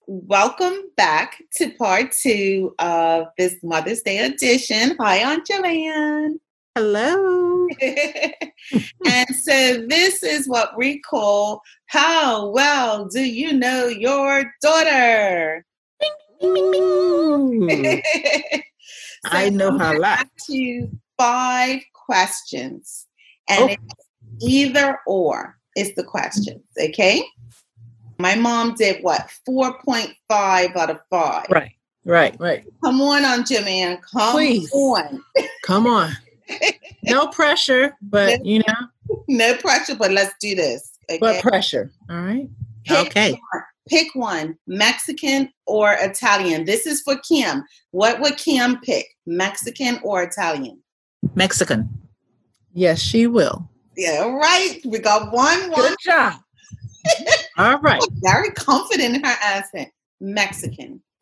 [0.07, 4.95] Welcome back to part two of this Mother's Day edition.
[4.99, 6.39] Hi, Aunt Joanne.
[6.77, 7.67] Hello.
[7.81, 15.65] and so this is what we call how well do you know your daughter?
[16.41, 16.51] so
[19.23, 20.27] I know her a lot.
[20.49, 23.07] You five questions,
[23.49, 23.67] and oh.
[23.67, 26.61] it's either or is the questions.
[26.77, 27.23] Okay.
[28.19, 31.45] My mom did what four point five out of five.
[31.49, 31.71] Right.
[32.03, 32.35] Right.
[32.37, 32.65] Right.
[32.83, 33.97] Come on, Aunt Joanne.
[34.11, 34.69] Come Please.
[34.73, 35.23] on.
[35.63, 36.11] Come on
[37.03, 39.17] no pressure, but you know.
[39.27, 40.97] No pressure, but let's do this.
[41.09, 41.19] Okay?
[41.19, 41.91] But pressure.
[42.09, 42.49] All right.
[42.85, 43.31] Pick okay.
[43.31, 43.63] One.
[43.87, 46.65] Pick one Mexican or Italian.
[46.65, 47.63] This is for Kim.
[47.91, 49.05] What would Kim pick?
[49.27, 50.81] Mexican or Italian?
[51.35, 51.89] Mexican.
[52.73, 53.69] Yes, she will.
[53.95, 54.79] Yeah, right.
[54.85, 55.71] We got one.
[55.71, 55.81] one.
[55.81, 56.33] Good job.
[57.57, 58.01] All right.
[58.23, 59.89] Very confident in her accent.
[60.19, 61.01] Mexican.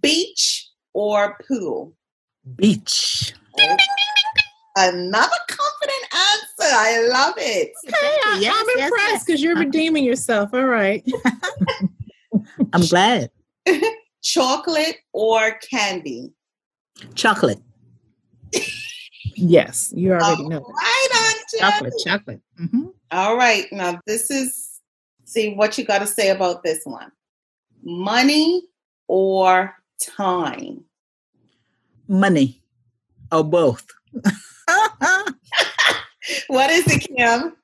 [0.00, 1.92] Beach or pool?
[2.56, 3.34] Beach.
[4.76, 6.74] Another confident answer.
[6.74, 7.72] I love it.
[7.84, 9.42] Hey, I, yes, I'm yes, impressed because yes.
[9.42, 10.52] you're redeeming yourself.
[10.52, 11.04] All right.
[12.72, 13.30] I'm glad.
[14.22, 16.32] Chocolate or candy?
[17.14, 17.60] Chocolate.
[19.36, 20.60] yes, you already All know.
[20.60, 21.92] Right on, chocolate.
[22.04, 22.40] Chocolate.
[22.60, 22.86] Mm-hmm.
[23.12, 23.66] All right.
[23.70, 24.80] Now, this is,
[25.24, 27.12] see what you got to say about this one
[27.84, 28.62] money
[29.08, 30.84] or time?
[32.08, 32.62] Money
[33.32, 33.86] or both.
[36.48, 37.56] what is it, Kim?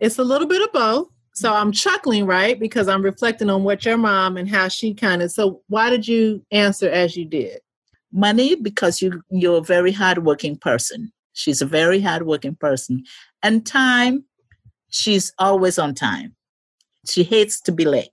[0.00, 1.08] It's a little bit of both.
[1.34, 2.58] So I'm chuckling, right?
[2.58, 5.30] Because I'm reflecting on what your mom and how she kind of.
[5.30, 7.60] So why did you answer as you did?
[8.10, 11.12] Money, because you you're a very hardworking person.
[11.34, 13.04] She's a very hardworking person,
[13.42, 14.24] and time.
[14.88, 16.34] She's always on time.
[17.06, 18.08] She hates to be late,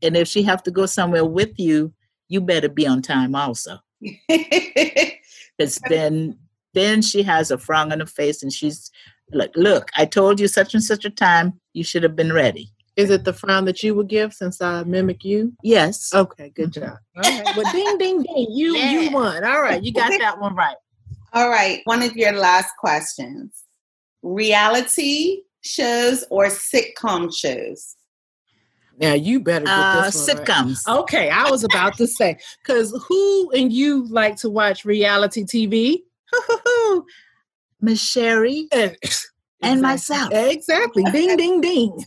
[0.00, 1.92] and if she have to go somewhere with you,
[2.28, 3.78] you better be on time also.
[5.58, 6.38] Because then
[6.74, 8.90] then she has a frown on her face and she's
[9.32, 12.70] like, look, I told you such and such a time, you should have been ready.
[12.96, 15.54] Is it the frown that you would give since I mimic you?
[15.62, 16.12] Yes.
[16.14, 16.98] Okay, good job.
[17.16, 17.56] All right.
[17.56, 18.46] Well, ding, ding, ding.
[18.50, 18.90] You Yeah.
[18.92, 19.44] you won.
[19.44, 20.76] All right, you got that one right.
[21.32, 21.80] All right.
[21.84, 23.64] One of your last questions
[24.22, 27.96] reality shows or sitcom shows?
[28.98, 30.46] Now you better get Uh, this one right.
[30.46, 30.88] sitcoms.
[31.00, 36.02] Okay, I was about to say because who and you like to watch reality TV?
[37.80, 38.96] Miss Sherry and,
[39.62, 40.32] and myself.
[40.32, 41.04] Exactly.
[41.12, 42.04] Ding, ding, ding.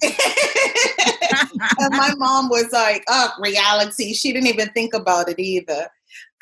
[1.79, 4.13] and my mom was like, oh, reality.
[4.13, 5.87] She didn't even think about it either.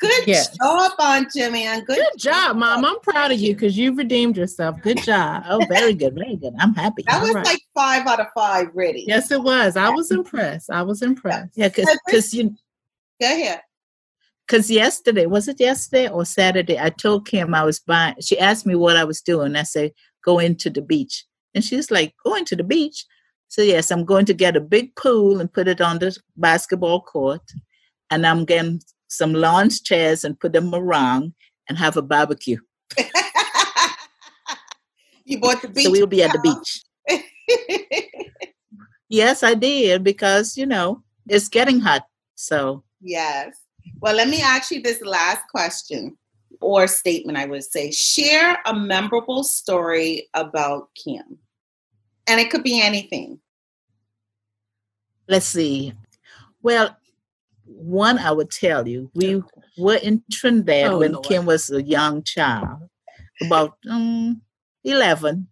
[0.00, 0.56] Good Yes.
[0.56, 1.64] job, Aunt Jimmy.
[1.64, 2.84] And good, Good job, Mom.
[2.84, 4.80] I'm proud of you because you redeemed yourself.
[4.80, 5.42] Good job.
[5.48, 6.54] Oh, very good, very good.
[6.60, 7.02] I'm happy.
[7.08, 7.44] That was right.
[7.44, 9.04] like five out of five, ready.
[9.08, 9.76] Yes, it was.
[9.76, 10.70] I was impressed.
[10.70, 11.50] I was impressed.
[11.56, 12.50] Yeah, because you
[13.20, 13.60] Go ahead.
[14.46, 16.78] because yesterday was it yesterday or Saturday?
[16.78, 18.14] I told Kim I was buying.
[18.20, 19.56] She asked me what I was doing.
[19.56, 19.92] I said
[20.24, 21.24] go into the beach,
[21.54, 23.04] and she's like, going to the beach."
[23.48, 27.00] So yes, I'm going to get a big pool and put it on the basketball
[27.00, 27.42] court,
[28.10, 31.34] and I'm getting some lawn chairs and put them around
[31.68, 32.58] and have a barbecue.
[35.24, 35.84] you bought the beach.
[35.84, 36.82] so we'll be at the beach.
[39.08, 42.04] Yes, I did because you know it's getting hot.
[42.34, 43.56] So yes.
[44.00, 46.16] Well, let me ask you this last question
[46.60, 47.90] or statement, I would say.
[47.90, 51.38] Share a memorable story about Kim.
[52.26, 53.40] And it could be anything.
[55.26, 55.94] let's see.
[56.62, 56.96] Well,
[57.68, 59.42] one I would tell you, we
[59.76, 61.24] were in Trinidad Oh, when Lord.
[61.24, 62.88] Kim was a young child,
[63.42, 64.42] about um,
[64.84, 65.48] eleven,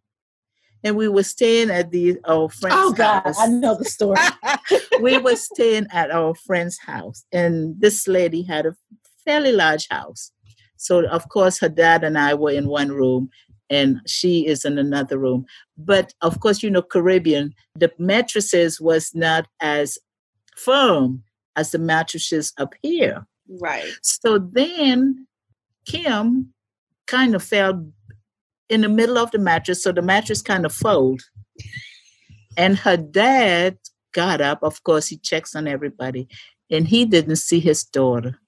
[0.82, 3.38] and we were staying at the our friend's Oh God, house.
[3.38, 4.18] I know the story.
[5.00, 8.76] we were staying at our friend's house, and this lady had a
[9.24, 10.32] fairly large house.
[10.76, 13.30] So, of course, her dad and I were in one room,
[13.70, 15.46] and she is in another room.
[15.76, 19.98] But of course, you know, Caribbean, the mattresses was not as
[20.56, 21.22] firm
[21.57, 23.26] as the mattresses up here.
[23.61, 23.90] Right.
[24.02, 25.26] So then
[25.86, 26.52] Kim
[27.07, 27.86] kind of fell
[28.68, 31.22] in the middle of the mattress, so the mattress kind of folded.
[32.57, 33.78] And her dad
[34.12, 34.61] got up.
[34.62, 36.26] Of course, he checks on everybody,
[36.70, 38.38] and he didn't see his daughter.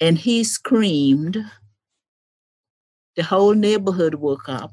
[0.00, 1.38] And he screamed.
[3.16, 4.72] The whole neighborhood woke up,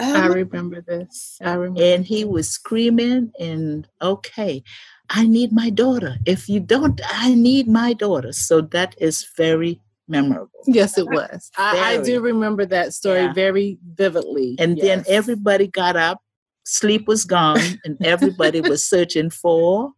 [0.00, 1.36] I Um, remember this.
[1.42, 1.82] I remember.
[1.82, 3.32] and he was screaming.
[3.38, 4.62] And okay,
[5.10, 6.16] I need my daughter.
[6.26, 8.32] If you don't, I need my daughter.
[8.32, 10.60] So that is very memorable.
[10.66, 11.50] Yes, it was.
[11.56, 13.32] I, I do remember that story Yeah.
[13.32, 14.56] very vividly.
[14.58, 16.20] And then everybody got up,
[16.64, 19.92] sleep was gone, and everybody was searching for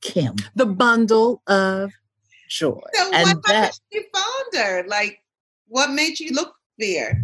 [0.00, 0.36] Kim.
[0.54, 1.92] the bundle of
[2.48, 2.80] joy.
[2.94, 4.84] So And what that- happened you found her?
[4.88, 5.18] Like,
[5.68, 7.20] what made you look there?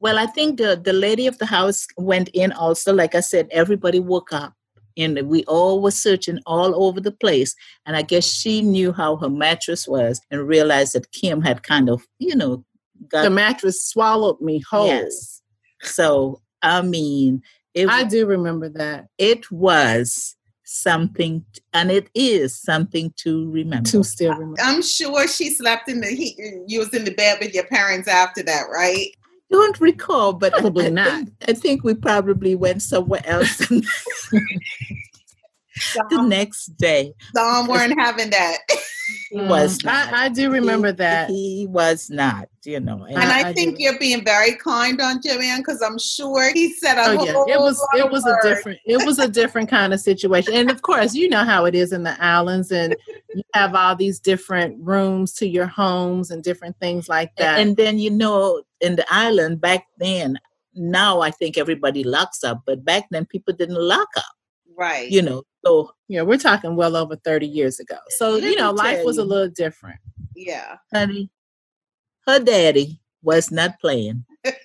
[0.00, 2.92] Well, I think the, the lady of the house went in also.
[2.94, 4.54] Like I said, everybody woke up
[4.98, 7.54] and we all were searching all over the place.
[7.86, 11.88] And I guess she knew how her mattress was and realized that Kim had kind
[11.88, 12.64] of, you know,
[13.08, 14.88] got The mattress swallowed me whole.
[14.88, 15.40] Yes.
[15.82, 17.42] So, I mean,
[17.74, 19.06] it, I do remember that.
[19.18, 20.34] it was
[20.64, 23.88] something, and it is something to remember.
[23.90, 24.60] To still remember.
[24.60, 26.36] I'm sure she slept in the heat.
[26.66, 29.08] You was in the bed with your parents after that, right?
[29.50, 31.12] Don't recall, but I- Probably I, not.
[31.12, 33.82] Think, I think we probably went somewhere else the
[36.26, 37.14] next day.
[37.34, 38.58] Dom weren't having that.
[39.30, 40.12] He was Mm, not.
[40.12, 41.28] I, I do remember He- that.
[41.30, 42.48] he was not.
[42.64, 43.82] You know, and And I- I, I think do.
[43.82, 47.60] you're being very kind on Joanne because I'm sure he said a Oh yeah, it
[47.60, 50.82] was it of was a different it was a different kind of situation, and of
[50.82, 52.94] course you know how it is in the islands, and
[53.34, 57.58] you have all these different rooms to your homes and different things like that.
[57.60, 60.38] and then you know, in the island back then.
[60.80, 64.24] Now I think everybody locks up, but back then people didn't lock up.
[64.78, 65.10] Right.
[65.10, 69.04] You know, so yeah, we're talking well over thirty years ago, so you know life
[69.04, 69.98] was a little different.
[70.36, 70.76] Yeah.
[70.94, 71.30] honey,
[72.28, 74.24] her daddy was not playing.
[74.44, 74.56] That's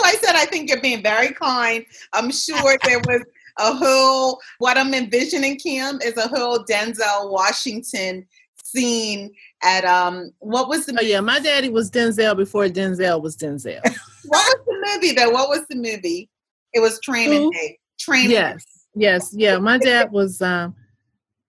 [0.00, 1.84] why I said I think you're being very kind.
[2.14, 3.22] I'm sure there was
[3.58, 8.26] a whole what I'm envisioning, Kim, is a whole Denzel Washington
[8.64, 13.36] scene at um what was the Oh yeah, my daddy was Denzel before Denzel was
[13.36, 13.82] Denzel.
[14.24, 15.28] what was the movie though?
[15.28, 16.30] What was the movie?
[16.72, 17.50] It was Training?
[17.50, 17.78] Day.
[18.04, 19.58] Training yes, yes, yeah.
[19.58, 20.74] My dad was, um,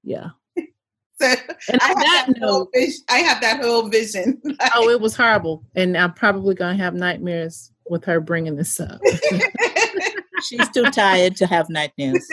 [0.03, 0.29] yeah.
[1.21, 1.27] So
[1.69, 3.01] And I have that that note, vision.
[3.09, 4.41] I have that whole vision.
[4.75, 8.99] oh, it was horrible, and I'm probably gonna have nightmares with her bringing this up.
[10.43, 12.27] She's too tired to have nightmares.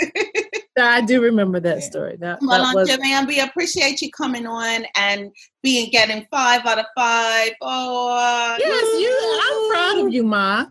[0.78, 1.84] I do remember that Yeah.
[1.90, 2.16] story.
[2.18, 5.30] That, well, that Aunt was Joanne, we appreciate you coming on and
[5.62, 7.52] being getting five out of five.
[7.60, 9.40] Oh, yes, you.
[9.44, 10.66] I'm proud of you, Ma.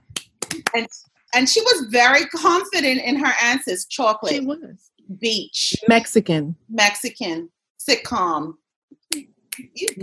[0.75, 0.87] And
[1.33, 3.85] And she was very confident in her answers.
[3.89, 8.55] She Chocolate, was beach, Mexican Mexican, sitcom.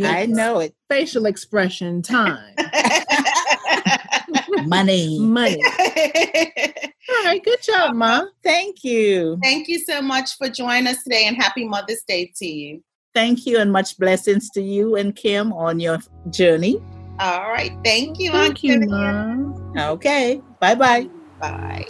[0.02, 0.74] I know it.
[0.90, 2.54] facial expression time
[4.66, 5.18] Money.
[5.18, 5.62] money.
[5.64, 8.26] All right, good job, Ma.
[8.42, 9.38] Thank you.
[9.42, 12.82] Thank you so much for joining us today and happy Mother's Day to you.
[13.14, 15.98] Thank you, and much blessings to you and Kim on your
[16.30, 16.78] journey.
[17.18, 17.72] All right.
[17.84, 18.30] Thank you.
[18.30, 19.74] Thank Aunt you, Vivian.
[19.74, 19.90] Ma.
[19.92, 20.40] Okay.
[20.60, 21.08] Bye bye.
[21.40, 21.86] Bye.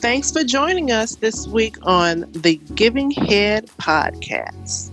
[0.00, 4.90] Thanks for joining us this week on the Giving Head Podcast.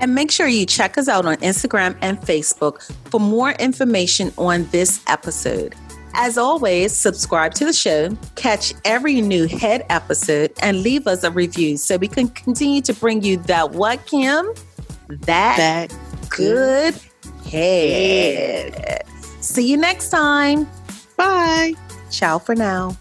[0.00, 4.66] And make sure you check us out on Instagram and Facebook for more information on
[4.66, 5.74] this episode.
[6.14, 11.30] As always, subscribe to the show, catch every new head episode, and leave us a
[11.30, 14.46] review so we can continue to bring you that what, Kim?
[15.08, 15.56] That,
[15.90, 15.94] That
[16.28, 16.94] good
[17.50, 19.04] head.
[19.40, 20.68] See you next time.
[21.16, 21.74] Bye.
[22.14, 22.96] Ciao for now.